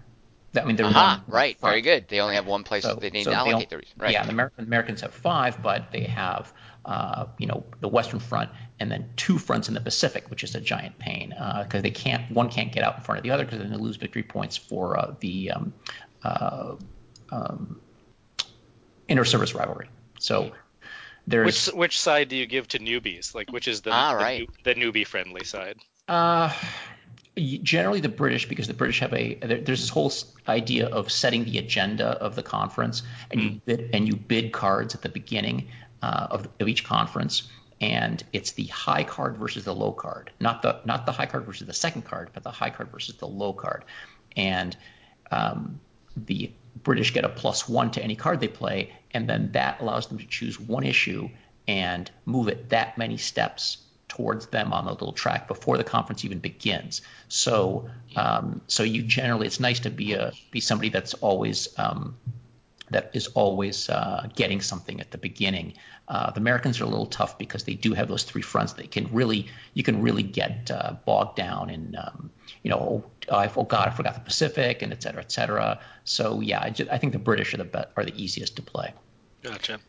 [0.57, 1.73] I mean, they're Aha, right, front.
[1.73, 2.09] very good.
[2.09, 4.13] They only have one place so, they need so to allocate the right.
[4.13, 6.53] Yeah, the American, Americans have five, but they have,
[6.85, 10.57] uh, you know, the Western Front and then two fronts in the Pacific, which is
[10.57, 13.31] a giant pain because uh, they can't, one can't get out in front of the
[13.31, 15.73] other because then they lose victory points for uh, the um,
[16.25, 16.75] uh,
[17.31, 17.81] um,
[19.11, 19.91] inter-service rivalry.
[20.19, 20.53] So
[21.27, 23.35] there's which which side do you give to newbies?
[23.35, 24.49] Like which is the ah, right.
[24.65, 25.77] the, the newbie friendly side?
[26.09, 26.53] Uh
[27.37, 30.13] generally the British because the British have a there's this whole
[30.49, 33.57] idea of setting the agenda of the conference and you hmm.
[33.65, 35.69] bid and you bid cards at the beginning
[36.03, 37.49] uh, of, of each conference
[37.81, 41.45] and it's the high card versus the low card not the not the high card
[41.45, 43.85] versus the second card but the high card versus the low card
[44.37, 44.77] and
[45.31, 45.81] um,
[46.17, 46.51] the
[46.83, 50.19] British get a plus one to any card they play and then that allows them
[50.19, 51.29] to choose one issue
[51.67, 56.25] and move it that many steps towards them on the little track before the conference
[56.25, 57.01] even begins.
[57.29, 62.17] So, um, so you generally, it's nice to be a be somebody that's always um,
[62.91, 65.75] that is always uh, getting something at the beginning.
[66.09, 68.73] Uh, the Americans are a little tough because they do have those three fronts.
[68.73, 72.31] They can really, you can really get uh, bogged down in, um,
[72.65, 75.81] you know, oh, oh, God, I forgot the Pacific, and et cetera, et cetera.
[76.05, 78.63] So yeah, I, just, I think the British are the be- are the easiest to
[78.63, 78.93] play.
[79.43, 79.81] Gotcha.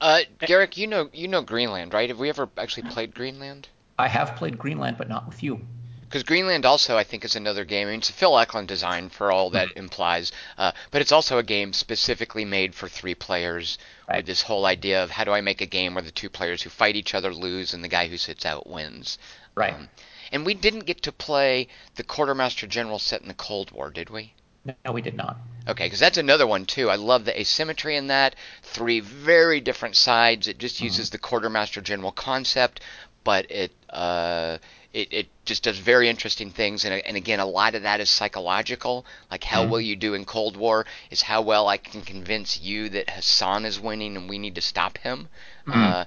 [0.00, 2.08] Uh, Geryk, you know you know Greenland, right?
[2.08, 3.68] Have we ever actually played Greenland?
[3.98, 5.60] I have played Greenland, but not with you.
[6.02, 7.88] Because Greenland also, I think, is another game.
[7.88, 9.78] I mean, it's a Phil Eklund design for all that mm-hmm.
[9.78, 13.78] implies, uh, but it's also a game specifically made for three players.
[14.08, 14.18] Right.
[14.18, 16.62] With this whole idea of how do I make a game where the two players
[16.62, 19.18] who fight each other lose and the guy who sits out wins.
[19.56, 19.74] Right.
[19.74, 19.88] Um,
[20.34, 24.10] and we didn't get to play the Quartermaster General set in the Cold War, did
[24.10, 24.34] we?
[24.64, 25.36] No, we did not.
[25.68, 26.90] Okay, because that's another one too.
[26.90, 28.34] I love the asymmetry in that.
[28.62, 30.48] Three very different sides.
[30.48, 30.86] It just mm-hmm.
[30.86, 31.12] uses mm-hmm.
[31.12, 32.80] the quartermaster general concept,
[33.22, 34.58] but it uh,
[34.92, 36.84] it, it just does very interesting things.
[36.84, 39.04] And, and again, a lot of that is psychological.
[39.30, 39.70] Like how mm-hmm.
[39.70, 43.64] will you do in Cold War is how well I can convince you that Hassan
[43.66, 45.28] is winning and we need to stop him.
[45.66, 45.80] Mm-hmm.
[45.80, 46.04] Uh,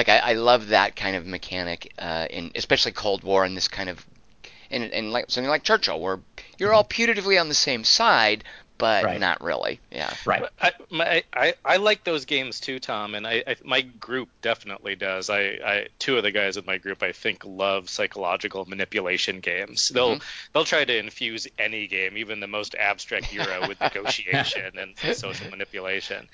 [0.00, 3.68] like I, I love that kind of mechanic uh, in especially Cold War and this
[3.68, 4.06] kind of
[4.70, 6.20] and, and like something like Churchill, where
[6.56, 8.42] you're all putatively on the same side,
[8.78, 9.20] but right.
[9.20, 9.78] not really.
[9.90, 10.10] Yeah.
[10.24, 10.44] Right.
[10.58, 14.96] I, my, I, I like those games too, Tom, and I, I, my group definitely
[14.96, 15.28] does.
[15.28, 19.90] I, I two of the guys in my group I think love psychological manipulation games.
[19.90, 20.50] They'll mm-hmm.
[20.54, 25.50] they'll try to infuse any game, even the most abstract Euro, with negotiation and social
[25.50, 26.26] manipulation.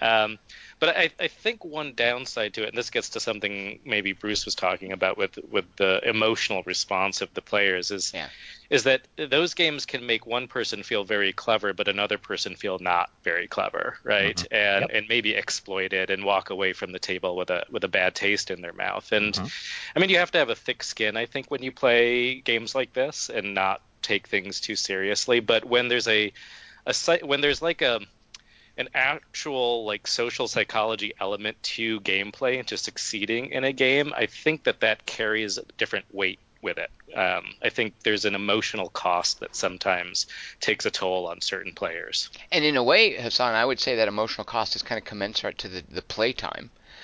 [0.00, 0.38] Um,
[0.80, 4.46] but I, I think one downside to it, and this gets to something maybe Bruce
[4.46, 8.28] was talking about with with the emotional response of the players, is yeah.
[8.70, 12.78] is that those games can make one person feel very clever, but another person feel
[12.78, 14.36] not very clever, right?
[14.36, 14.54] Mm-hmm.
[14.54, 14.90] And yep.
[14.94, 18.14] and maybe exploit it and walk away from the table with a with a bad
[18.14, 19.12] taste in their mouth.
[19.12, 19.46] And mm-hmm.
[19.94, 22.74] I mean, you have to have a thick skin, I think, when you play games
[22.74, 25.40] like this, and not take things too seriously.
[25.40, 26.32] But when there's a
[26.86, 28.00] a when there's like a
[28.80, 34.26] an actual like social psychology element to gameplay and to succeeding in a game, I
[34.26, 36.90] think that that carries a different weight with it.
[37.14, 40.26] Um, I think there's an emotional cost that sometimes
[40.60, 42.30] takes a toll on certain players.
[42.50, 45.58] And in a way, Hassan, I would say that emotional cost is kind of commensurate
[45.58, 46.02] to the, the.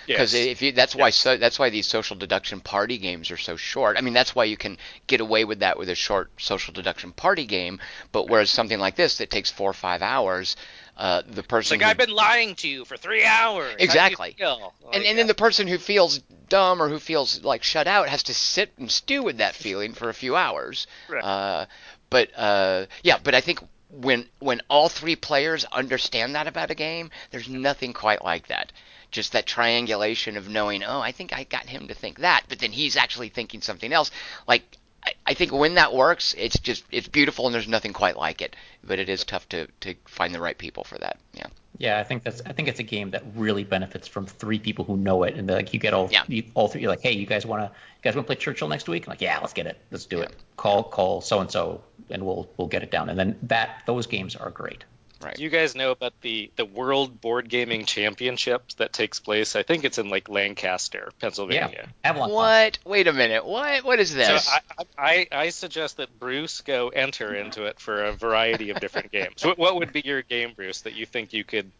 [0.07, 0.47] Because yes.
[0.47, 1.17] if you, that's why yes.
[1.17, 3.97] so, that's why these social deduction party games are so short.
[3.99, 7.13] I mean, that's why you can get away with that with a short social deduction
[7.13, 7.81] party game.
[8.13, 10.57] But whereas something like this that takes four or five hours,
[10.97, 11.77] uh, the person.
[11.77, 13.75] It's like who, I've been lying to you for three hours.
[13.79, 14.37] Exactly.
[14.39, 14.61] Like
[14.93, 18.23] and and then the person who feels dumb or who feels like shut out has
[18.25, 20.87] to sit and stew with that feeling for a few hours.
[21.09, 21.23] Right.
[21.23, 21.67] Uh,
[22.09, 26.75] but uh, yeah, but I think when when all three players understand that about a
[26.75, 28.73] game, there's nothing quite like that.
[29.17, 32.59] Just that triangulation of knowing, oh, I think I got him to think that, but
[32.59, 34.11] then he's actually thinking something else.
[34.47, 34.63] Like
[35.03, 38.43] I, I think when that works, it's just it's beautiful and there's nothing quite like
[38.43, 38.55] it.
[38.85, 41.17] But it is tough to to find the right people for that.
[41.33, 41.47] Yeah.
[41.79, 44.85] Yeah, I think that's I think it's a game that really benefits from three people
[44.85, 46.25] who know it, and like you get all Yeah.
[46.29, 46.83] you, all three.
[46.83, 49.07] You're like, hey, you guys want to you guys want to play Churchill next week?
[49.07, 50.25] I'm like, yeah, let's get it, let's do Yeah.
[50.25, 50.35] it.
[50.59, 53.09] Call call so and so, and we'll we'll get it down.
[53.09, 54.85] And then that those games are great.
[55.23, 55.35] Right.
[55.35, 59.57] Do you guys know about the the World Board Gaming Championships that takes place?
[59.57, 61.71] I think it's in like Lancaster, Pennsylvania.
[61.73, 62.29] Yeah, Avalon.
[62.29, 62.37] Con.
[62.37, 62.79] What?
[62.85, 63.47] Wait a minute.
[63.47, 63.85] What?
[63.85, 64.51] What is So this?
[64.79, 69.11] I, I, I suggest that Bruce go enter into it for a variety of different
[69.11, 69.45] games.
[69.45, 71.71] What, what would be your game, Bruce, that you think you could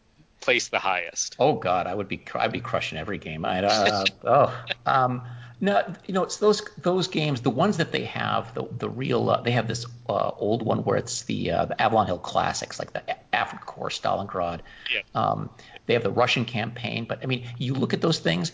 [0.41, 1.35] place the highest?
[1.39, 3.45] Oh God, I would be I'd be crushing every game.
[3.45, 5.21] I uh, oh um
[5.59, 9.29] no you know it's those those games the ones that they have the the real
[9.29, 12.77] uh, they have this uh, old one where it's the uh, the Avalon Hill classics
[12.79, 14.59] like the A- Afrika Korps Stalingrad.
[14.93, 15.01] Yeah.
[15.15, 15.49] Um,
[15.85, 18.51] they have the Russian campaign, but I mean you look at those things.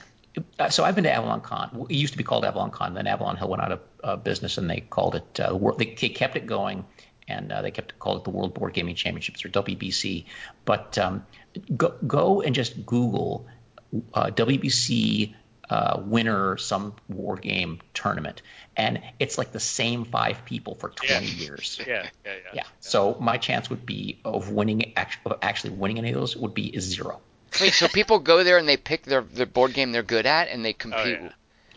[0.59, 1.87] uh, So I've been to Avalon Con.
[1.89, 2.93] It used to be called Avalon Con.
[2.93, 5.57] Then Avalon Hill went out of uh, business, and they called it uh.
[5.77, 6.85] They, kept it going,
[7.27, 10.25] and uh, they kept called it the World Board Gaming Championships or WBC.
[10.65, 11.25] But um,
[11.75, 13.47] go go and just Google
[14.13, 15.33] uh, WBC
[15.73, 18.41] uh, winner some war game tournament,
[18.77, 21.31] and it's like the same five people for 20 Yeah.
[21.43, 21.79] years.
[21.79, 21.87] Yeah,
[22.25, 22.51] yeah, yeah.
[22.53, 22.63] Yeah.
[22.79, 24.93] So my chance would be of winning
[25.25, 27.19] of actually winning any of those would be zero.
[27.61, 30.47] Wait, so people go there and they pick their their board game they're good at
[30.49, 31.19] and they compete.
[31.21, 31.31] yeah.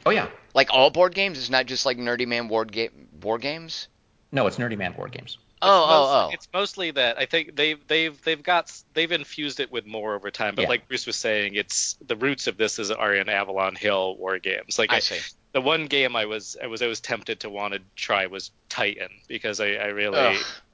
[0.04, 0.28] Oh yeah.
[0.54, 3.88] Like all board games, it's not just like Nerdy Man board game board games.
[4.32, 5.38] No, it's Nerdy Man board games.
[5.62, 6.30] Oh, It's oh, mostly- oh.
[6.34, 10.30] It's mostly that I think they've they've they've got they've infused it with more over
[10.30, 10.54] time.
[10.54, 10.68] But Yeah.
[10.68, 14.38] like Bruce was saying, it's the roots of this is are in Avalon Hill war
[14.38, 14.78] games.
[14.78, 15.18] Like I see.
[15.52, 18.50] the one game I was I was I was tempted to want to try was
[18.68, 20.18] Titan because I, I really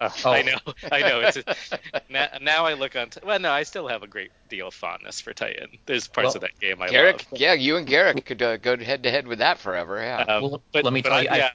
[0.01, 0.31] uh, Oh.
[0.33, 0.59] I know
[0.91, 1.39] I know it's
[2.11, 4.75] now, now I look on t- well no I still have a great deal of
[4.75, 5.69] fondness for Titan.
[5.87, 7.41] There's parts Well, of that game I Geryk, love.
[7.41, 10.03] yeah, you and Geryk could uh, go head to head with that forever.
[10.03, 10.17] Yeah.
[10.23, 11.51] Um, well, but- let me but tell I- you, yeah.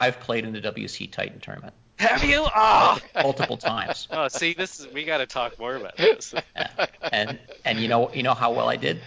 [0.00, 2.46] I've, I've played in the WC Titan tournament Have you?
[2.54, 6.34] Oh, multiple times, oh see this is we got to talk more about this.
[6.56, 6.86] Yeah.
[7.12, 9.00] and and you know you know how well I did?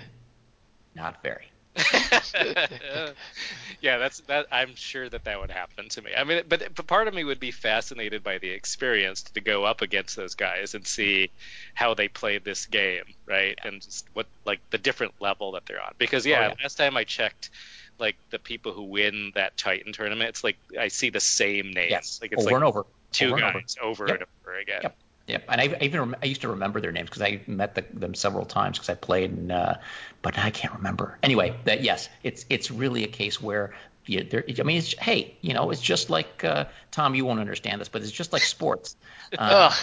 [0.95, 1.51] Not very.
[3.81, 4.47] yeah, that's that.
[4.51, 6.11] I'm sure that that would happen to me.
[6.15, 9.63] I mean, but, but part of me would be fascinated by the experience to go
[9.63, 11.31] up against those guys and see
[11.73, 13.57] how they played this game, right?
[13.63, 15.93] And just what like the different level that they're on.
[15.97, 16.63] Because oh, yeah, Oh, yeah.
[16.63, 17.51] last time I checked,
[18.01, 21.91] like the people who win that Titan tournament, it's like I see the same names.
[21.91, 22.19] Yes.
[22.21, 22.85] Like it's over like and over.
[23.11, 23.63] two over and over.
[23.81, 24.15] over, Yep.
[24.19, 24.79] and over again.
[24.83, 24.97] Yep.
[25.27, 27.75] Yep, and I, I even rem- I used to remember their names because I met
[27.75, 29.75] the, them several times because I played, and, uh,
[30.21, 31.17] but I can't remember.
[31.21, 33.73] Anyway, that yes, it's it's really a case where
[34.07, 34.43] you, there.
[34.59, 37.15] I mean, it's hey, you know, it's just like uh, Tom.
[37.15, 38.97] You won't understand this, but it's just like sports,
[39.37, 39.73] uh,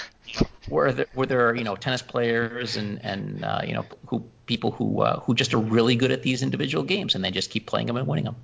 [0.69, 4.25] where there, where there are you know tennis players and and uh, you know who
[4.49, 7.51] people who uh, who just are really good at these individual games, and they just
[7.51, 8.37] keep playing them and winning them.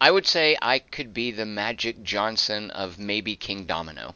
[0.00, 4.14] I would say I could be the Magic Johnson of maybe Kingdomino.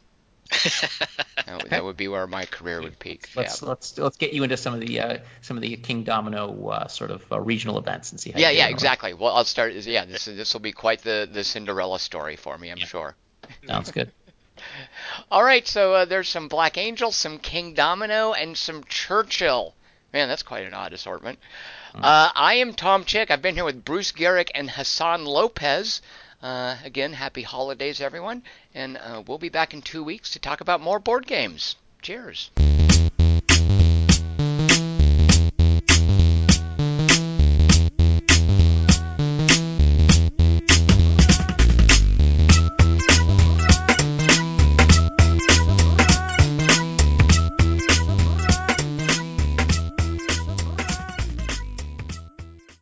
[1.45, 3.27] That would, that would be where my career would peak.
[3.35, 3.67] Let's yeah.
[3.67, 7.11] let's let's get you into some of the uh, some of the Kingdomino uh, sort
[7.11, 8.39] of uh, regional events and see how.
[8.39, 9.13] Yeah, yeah, exactly.
[9.13, 9.73] Well, I'll start.
[9.73, 13.15] Yeah, this this will be quite the the Cinderella story for me, I'm sure.
[13.67, 14.09] Sounds good.
[15.31, 19.75] All right, so uh, there's some Black Angel, some Kingdomino, and some Churchill.
[20.13, 21.39] Man, that's quite an odd assortment.
[21.95, 23.31] Uh, I am Tom Chick.
[23.31, 26.03] I've been here with Bruce Geryk and Hassan Lopez.
[26.41, 28.43] Uh, again, happy holidays, everyone.
[28.75, 31.77] And uh, we'll be back in two weeks to talk about more board games.
[32.03, 32.51] Cheers.